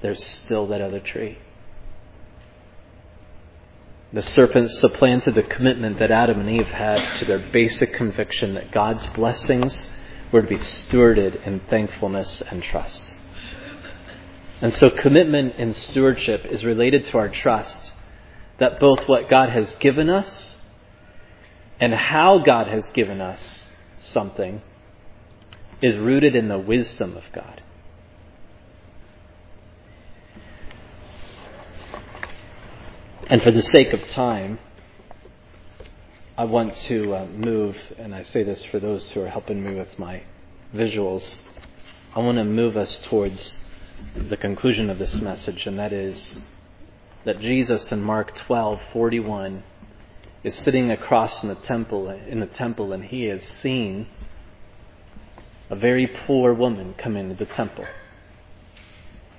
[0.00, 1.36] There's still that other tree.
[4.14, 8.72] The serpent supplanted the commitment that Adam and Eve had to their basic conviction that
[8.72, 9.78] God's blessings
[10.32, 13.02] were to be stewarded in thankfulness and trust.
[14.62, 17.76] And so commitment and stewardship is related to our trust
[18.58, 20.48] that both what God has given us
[21.78, 23.61] and how God has given us
[24.12, 24.62] something
[25.82, 27.62] is rooted in the wisdom of God.
[33.28, 34.58] And for the sake of time,
[36.36, 39.74] I want to uh, move, and I say this for those who are helping me
[39.74, 40.22] with my
[40.74, 41.22] visuals,
[42.14, 43.54] I want to move us towards
[44.28, 46.36] the conclusion of this message, and that is
[47.24, 49.62] that Jesus in Mark 12:41
[50.44, 54.08] is sitting across from the temple in the temple and he has seen
[55.70, 57.86] a very poor woman come into the temple.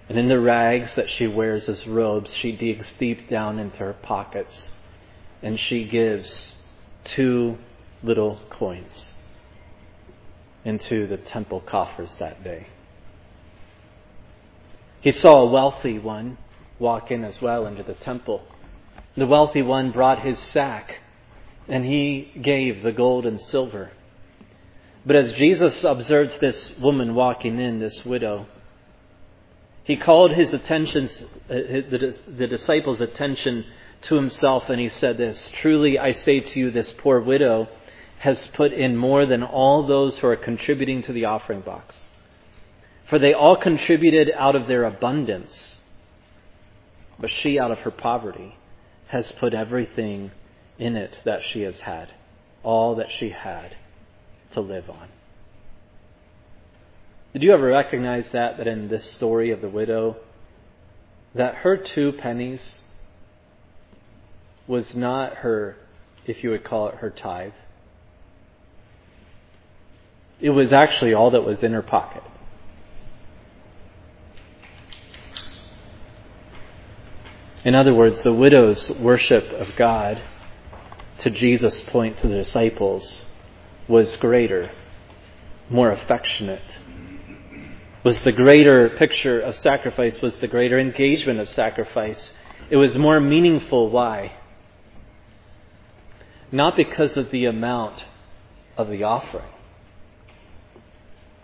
[0.09, 3.93] And in the rags that she wears as robes, she digs deep down into her
[3.93, 4.67] pockets
[5.41, 6.55] and she gives
[7.03, 7.57] two
[8.01, 9.05] little coins
[10.65, 12.67] into the temple coffers that day.
[15.01, 16.37] He saw a wealthy one
[16.79, 18.41] walk in as well into the temple.
[19.15, 20.99] The wealthy one brought his sack,
[21.67, 23.91] and he gave the gold and silver.
[25.05, 28.47] But as Jesus observes this woman walking in, this widow,
[29.83, 31.09] he called his attention,
[31.49, 31.53] uh,
[32.27, 33.65] the disciples' attention
[34.03, 37.67] to himself, and he said this Truly I say to you, this poor widow
[38.19, 41.93] has put in more than all those who are contributing to the offering box.
[43.09, 45.75] For they all contributed out of their abundance,
[47.19, 48.55] but she out of her poverty
[49.13, 50.31] has put everything
[50.79, 52.09] in it that she has had,
[52.63, 53.75] all that she had
[54.51, 55.07] to live on.
[57.31, 60.17] Did you ever recognize that, that in this story of the widow,
[61.35, 62.79] that her two pennies
[64.65, 65.77] was not her,
[66.25, 67.53] if you would call it her tithe?
[70.41, 72.23] It was actually all that was in her pocket.
[77.65, 80.21] In other words, the widow's worship of God,
[81.19, 83.25] to Jesus' point to the disciples,
[83.87, 84.69] was greater,
[85.69, 86.77] more affectionate.
[88.03, 92.31] Was the greater picture of sacrifice, was the greater engagement of sacrifice.
[92.69, 93.89] It was more meaningful.
[93.89, 94.33] Why?
[96.51, 98.03] Not because of the amount
[98.75, 99.49] of the offering,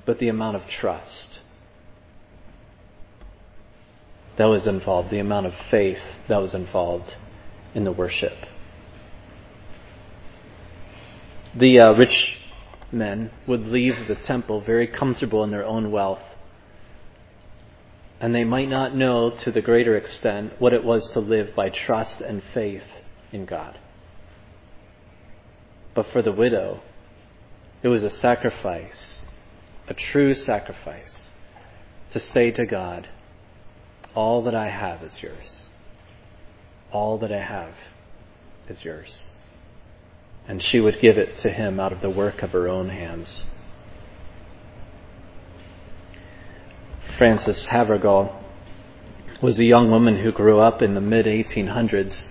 [0.05, 1.38] but the amount of trust
[4.39, 7.13] that was involved, the amount of faith that was involved
[7.75, 8.37] in the worship.
[11.53, 12.37] The uh, rich
[12.89, 16.21] men would leave the temple very comfortable in their own wealth.
[18.21, 21.67] And they might not know to the greater extent what it was to live by
[21.67, 22.87] trust and faith
[23.33, 23.77] in God.
[25.93, 26.79] But for the widow,
[27.83, 29.19] it was a sacrifice,
[29.89, 31.29] a true sacrifice,
[32.11, 33.09] to say to God,
[34.19, 35.67] all that I have is yours.
[36.91, 37.73] All that I have
[38.67, 39.21] is yours.
[40.45, 43.43] And she would give it to him out of the work of her own hands.
[47.17, 48.43] Frances Havergal
[49.41, 52.21] was a young woman who grew up in the mid 1800s.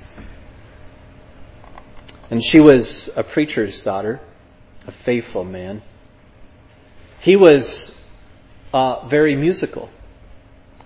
[2.31, 4.21] And she was a preacher's daughter,
[4.87, 5.83] a faithful man.
[7.23, 7.95] He was
[8.75, 9.89] uh, very musical.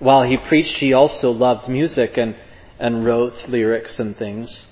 [0.03, 2.35] While he preached, he also loved music and,
[2.81, 4.67] and wrote lyrics and things.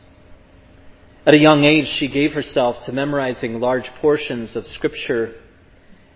[1.25, 5.37] At a young age, she gave herself to memorizing large portions of Scripture,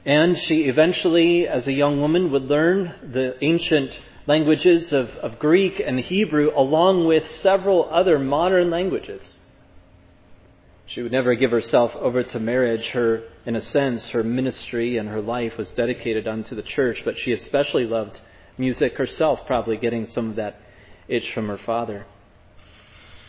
[0.05, 3.93] and she eventually, as a young woman, would learn the ancient
[4.27, 9.23] languages of, of Greek and Hebrew along with several other modern languages.
[10.87, 12.89] She would never give herself over to marriage.
[12.89, 17.17] Her, in a sense, her ministry and her life was dedicated unto the church, but
[17.17, 18.19] she especially loved
[18.59, 20.61] music herself, probably getting some of that
[21.09, 22.07] itch from her father.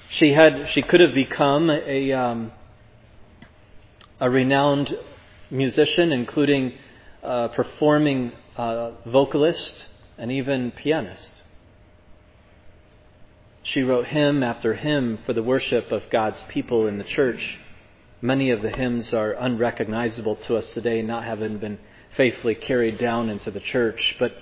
[0.10, 2.52] She had, she could have become a, um,
[4.20, 4.96] a renowned
[5.50, 6.74] musician, including
[7.24, 9.86] uh, performing uh, vocalist
[10.18, 11.32] and even pianist.
[13.64, 17.58] She wrote hymn after hymn for the worship of God's people in the church.
[18.22, 21.80] Many of the hymns are unrecognizable to us today, not having been
[22.16, 24.16] faithfully carried down into the church.
[24.20, 24.34] But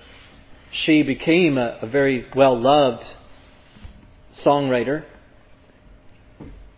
[0.74, 3.05] she became a, a very well loved
[4.43, 5.05] songwriter.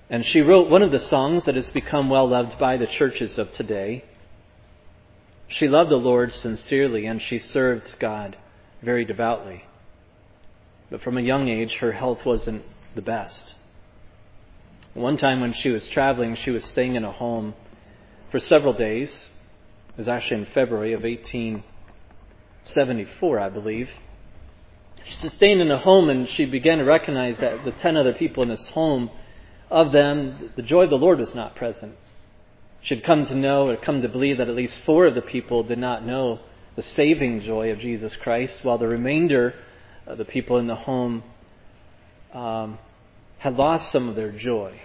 [0.09, 3.37] And she wrote one of the songs that has become well loved by the churches
[3.39, 4.03] of today.
[5.47, 8.37] She loved the Lord sincerely and she served God
[8.83, 9.63] very devoutly.
[10.91, 13.55] But from a young age, her health wasn't the best.
[14.93, 17.55] One time when she was traveling, she was staying in a home
[18.31, 19.11] for several days.
[19.11, 21.03] It was actually in February of
[22.65, 23.89] 1874, I believe.
[25.05, 28.41] She staying in a home and she began to recognize that the ten other people
[28.43, 29.11] in this home,
[29.69, 31.95] of them, the joy of the Lord was not present.
[32.81, 35.21] She had come to know or come to believe that at least four of the
[35.21, 36.39] people did not know
[36.75, 39.55] the saving joy of Jesus Christ, while the remainder
[40.07, 41.23] uh, the people in the home
[42.33, 42.77] um,
[43.37, 44.79] had lost some of their joy.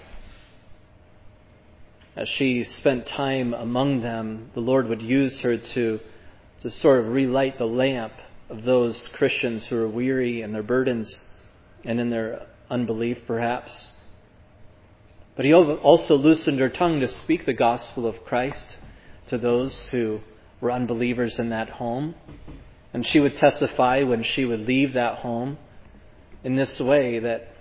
[2.17, 6.01] As she spent time among them, the Lord would use her to,
[6.63, 8.13] to sort of relight the lamp
[8.49, 11.15] of those Christians who are weary in their burdens
[11.85, 13.71] and in their unbelief, perhaps.
[15.37, 18.65] But He also loosened her tongue to speak the gospel of Christ
[19.29, 20.21] to those who
[20.61, 22.15] were unbelievers in that home.
[22.93, 25.59] And she would testify when she would leave that home
[26.43, 27.55] in this way that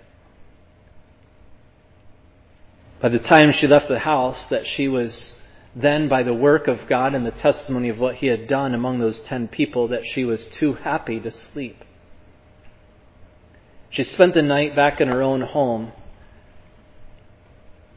[3.00, 5.18] by the time she left the house that she was
[5.74, 8.98] then by the work of God and the testimony of what he had done among
[8.98, 11.84] those 10 people that she was too happy to sleep.
[13.90, 15.92] She spent the night back in her own home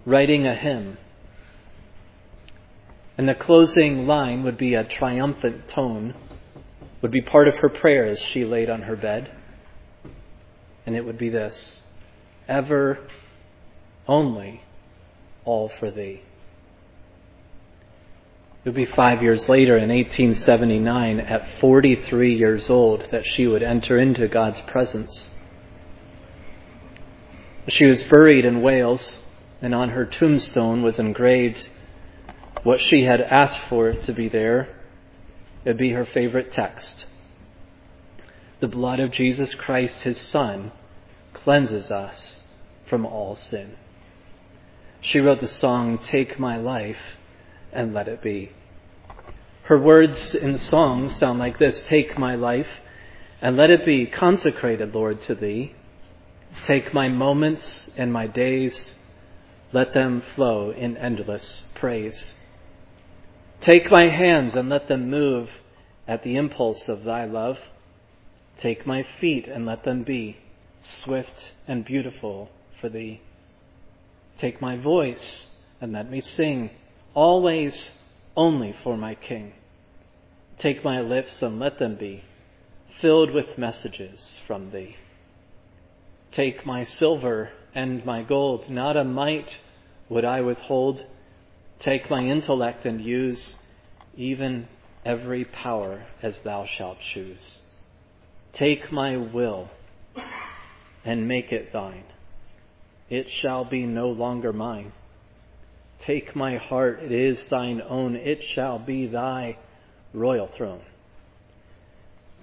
[0.05, 0.97] writing a hymn.
[3.17, 6.15] And the closing line would be a triumphant tone
[7.03, 9.29] would be part of her prayer as she laid on her bed.
[10.85, 11.79] And it would be this
[12.47, 12.97] ever,
[14.07, 14.63] only,
[15.43, 16.21] all for thee.
[18.63, 23.61] It would be five years later in 1879, at 43 years old, that she would
[23.61, 25.27] enter into God's presence.
[27.67, 29.19] She was buried in Wales,
[29.61, 31.67] and on her tombstone was engraved
[32.63, 34.69] what she had asked for to be there
[35.65, 37.05] It'd be her favorite text.
[38.59, 40.71] The blood of Jesus Christ, his Son,
[41.33, 42.37] cleanses us
[42.85, 43.77] from all sin.
[45.01, 46.97] She wrote the song, Take My Life
[47.73, 48.51] and Let It Be.
[49.63, 52.67] Her words in song sound like this Take my life
[53.41, 55.73] and let it be consecrated, Lord, to Thee.
[56.65, 58.85] Take my moments and my days,
[59.71, 62.33] let them flow in endless praise.
[63.61, 65.49] Take my hands and let them move
[66.07, 67.57] at the impulse of thy love.
[68.59, 70.37] Take my feet and let them be
[70.81, 72.49] swift and beautiful
[72.79, 73.21] for thee.
[74.37, 75.45] Take my voice
[75.79, 76.69] and let me sing
[77.13, 77.75] always
[78.35, 79.53] only for my King.
[80.59, 82.23] Take my lips and let them be
[83.01, 84.95] filled with messages from thee.
[86.31, 89.57] Take my silver and my gold, not a mite
[90.09, 91.03] would I withhold
[91.83, 93.57] Take my intellect and use
[94.15, 94.69] even
[95.05, 97.59] every power as thou shalt choose.
[98.53, 99.69] Take my will
[101.03, 102.05] and make it thine.
[103.09, 104.93] It shall be no longer mine.
[106.05, 108.15] Take my heart, it is thine own.
[108.15, 109.57] It shall be thy
[110.13, 110.81] royal throne.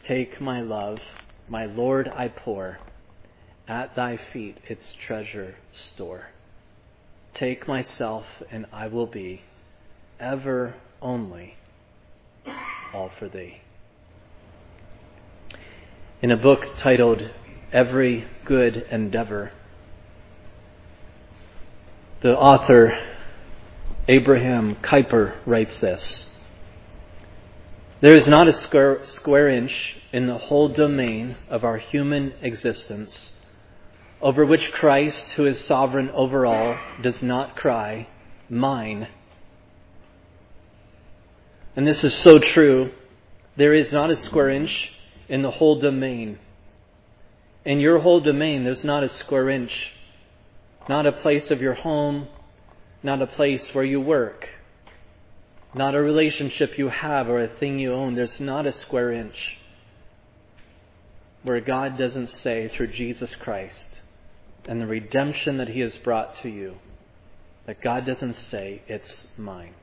[0.06, 0.98] Take my love,
[1.48, 2.78] my Lord, I pour
[3.68, 5.56] at thy feet its treasure
[5.94, 6.28] store.
[7.34, 9.42] Take myself, and I will be
[10.18, 11.56] ever only
[12.94, 13.60] all for thee.
[16.22, 17.22] in a book titled
[17.72, 19.52] Every Good Endeavor.
[22.22, 22.92] The author,
[24.10, 26.26] Abraham Kuyper, writes this
[28.00, 33.30] There is not a square, square inch in the whole domain of our human existence
[34.20, 38.08] over which Christ, who is sovereign over all, does not cry,
[38.48, 39.06] Mine.
[41.76, 42.90] And this is so true.
[43.56, 44.90] There is not a square inch
[45.28, 46.40] in the whole domain.
[47.64, 49.92] In your whole domain, there's not a square inch.
[50.88, 52.26] Not a place of your home,
[53.02, 54.48] not a place where you work,
[55.74, 58.14] not a relationship you have or a thing you own.
[58.14, 59.58] There's not a square inch
[61.42, 64.00] where God doesn't say through Jesus Christ
[64.66, 66.76] and the redemption that He has brought to you,
[67.66, 69.74] that God doesn't say, It's mine.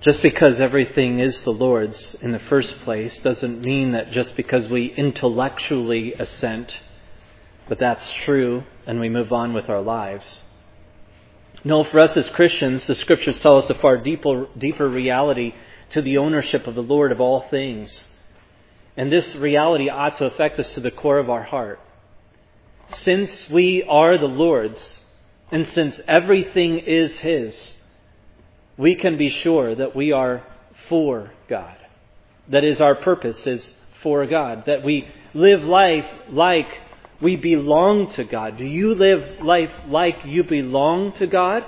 [0.00, 4.68] Just because everything is the Lord's in the first place doesn't mean that just because
[4.68, 6.70] we intellectually assent,
[7.68, 10.24] that that's true and we move on with our lives.
[11.64, 15.54] No, for us as Christians, the scriptures tell us a far deeper, deeper reality
[15.90, 17.90] to the ownership of the Lord of all things.
[18.96, 21.80] And this reality ought to affect us to the core of our heart.
[23.04, 24.90] Since we are the Lord's,
[25.50, 27.54] and since everything is His,
[28.76, 30.44] we can be sure that we are
[30.88, 31.76] for God.
[32.48, 33.66] That is, our purpose is
[34.02, 34.64] for God.
[34.66, 36.68] That we live life like
[37.24, 38.58] we belong to God.
[38.58, 41.64] Do you live life like you belong to God?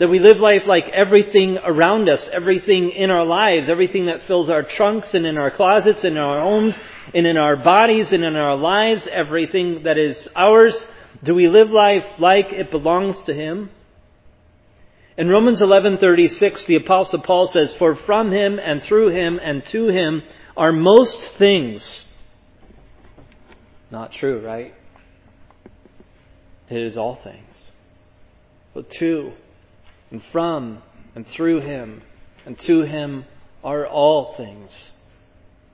[0.00, 4.50] That we live life like everything around us, everything in our lives, everything that fills
[4.50, 6.74] our trunks and in our closets, and in our homes,
[7.14, 10.74] and in our bodies and in our lives, everything that is ours.
[11.22, 13.70] Do we live life like it belongs to Him?
[15.16, 19.88] In Romans 11:36, the apostle Paul says, "For from him and through him and to
[19.88, 20.22] him
[20.56, 22.09] are most things."
[23.90, 24.74] Not true, right?
[26.68, 27.70] It is all things.
[28.74, 29.32] But to
[30.10, 30.82] and from
[31.14, 32.02] and through him
[32.46, 33.24] and to him
[33.64, 34.70] are all things.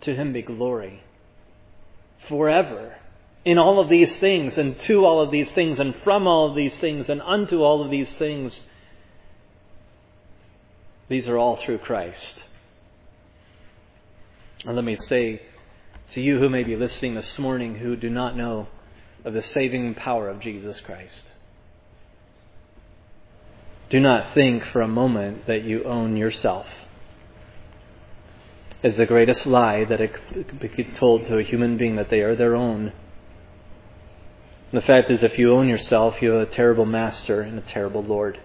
[0.03, 1.03] To him be glory
[2.29, 2.97] forever
[3.45, 6.57] in all of these things and to all of these things and from all of
[6.57, 8.53] these things and unto all of these things
[11.09, 12.43] these are all through Christ.
[14.65, 15.41] And let me say
[16.15, 18.69] to you who may be listening this morning who do not know
[19.25, 21.31] of the saving power of Jesus Christ.
[23.91, 26.67] Do not think for a moment that you own yourself.
[28.83, 32.37] Is the greatest lie that could be told to a human being that they are
[32.37, 32.93] their own.
[34.73, 38.03] The fact is, if you own yourself, you have a terrible master and a terrible
[38.03, 38.39] Lord.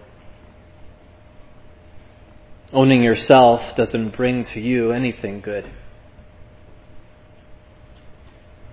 [2.72, 5.70] Owning yourself doesn't bring to you anything good.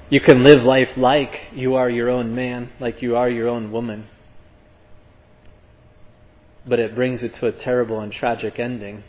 [0.09, 3.71] You can live life like you are your own man, like you are your own
[3.71, 4.07] woman.
[6.67, 9.03] But it brings it to a terrible and tragic ending.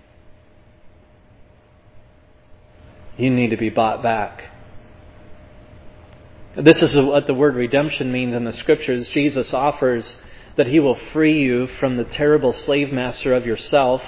[3.16, 4.44] You need to be bought back.
[6.56, 9.08] This is what the word redemption means in the scriptures.
[9.08, 10.16] Jesus offers
[10.56, 14.02] that he will free you from the terrible slave master of yourself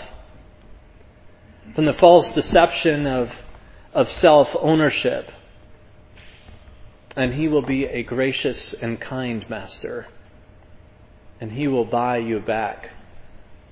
[1.74, 3.30] from the false deception of,
[3.95, 5.30] of self ownership.
[7.15, 10.07] And he will be a gracious and kind master.
[11.41, 12.91] And he will buy you back.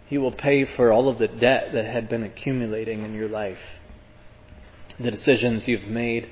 [0.08, 3.58] He will pay for all of the debt that had been accumulating in your life.
[4.98, 6.28] The decisions you've made,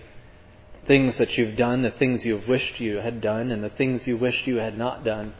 [0.87, 4.17] things that you've done, the things you've wished you had done, and the things you
[4.17, 5.35] wished you had not done.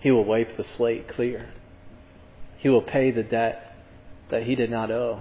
[0.00, 1.50] He will wipe the slate clear.
[2.58, 3.76] He will pay the debt
[4.30, 5.20] that he did not owe.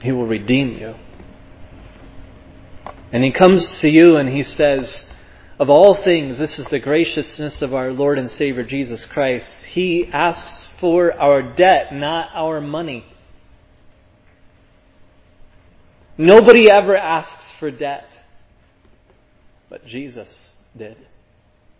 [0.00, 0.94] He will redeem you.
[3.12, 4.98] And he comes to you and he says,
[5.58, 9.46] Of all things, this is the graciousness of our Lord and Savior Jesus Christ.
[9.72, 10.50] He asks
[10.80, 13.04] for our debt, not our money.
[16.18, 18.08] Nobody ever asks for debt,
[19.68, 20.28] but Jesus
[20.76, 20.96] did.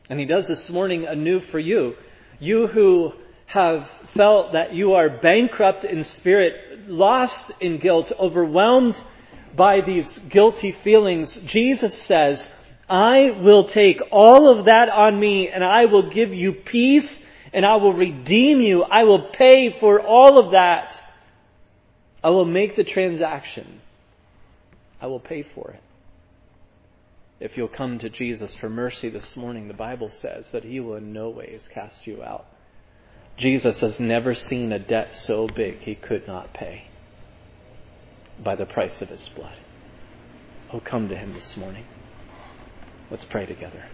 [0.08, 1.94] And he does this morning anew for you.
[2.38, 3.12] You who
[3.46, 8.94] have felt that you are bankrupt in spirit, lost in guilt, overwhelmed
[9.56, 12.42] by these guilty feelings, Jesus says,
[12.88, 17.08] I will take all of that on me and I will give you peace
[17.52, 18.82] and I will redeem you.
[18.82, 20.96] I will pay for all of that.
[22.22, 23.80] I will make the transaction.
[25.00, 25.82] I will pay for it.
[27.38, 30.96] If you'll come to Jesus for mercy this morning, the Bible says that He will
[30.96, 32.46] in no ways cast you out
[33.38, 36.88] Jesus has never seen a debt so big he could not pay
[38.42, 39.56] by the price of his blood.
[40.72, 41.84] Oh, come to him this morning.
[43.10, 43.84] Let's pray together.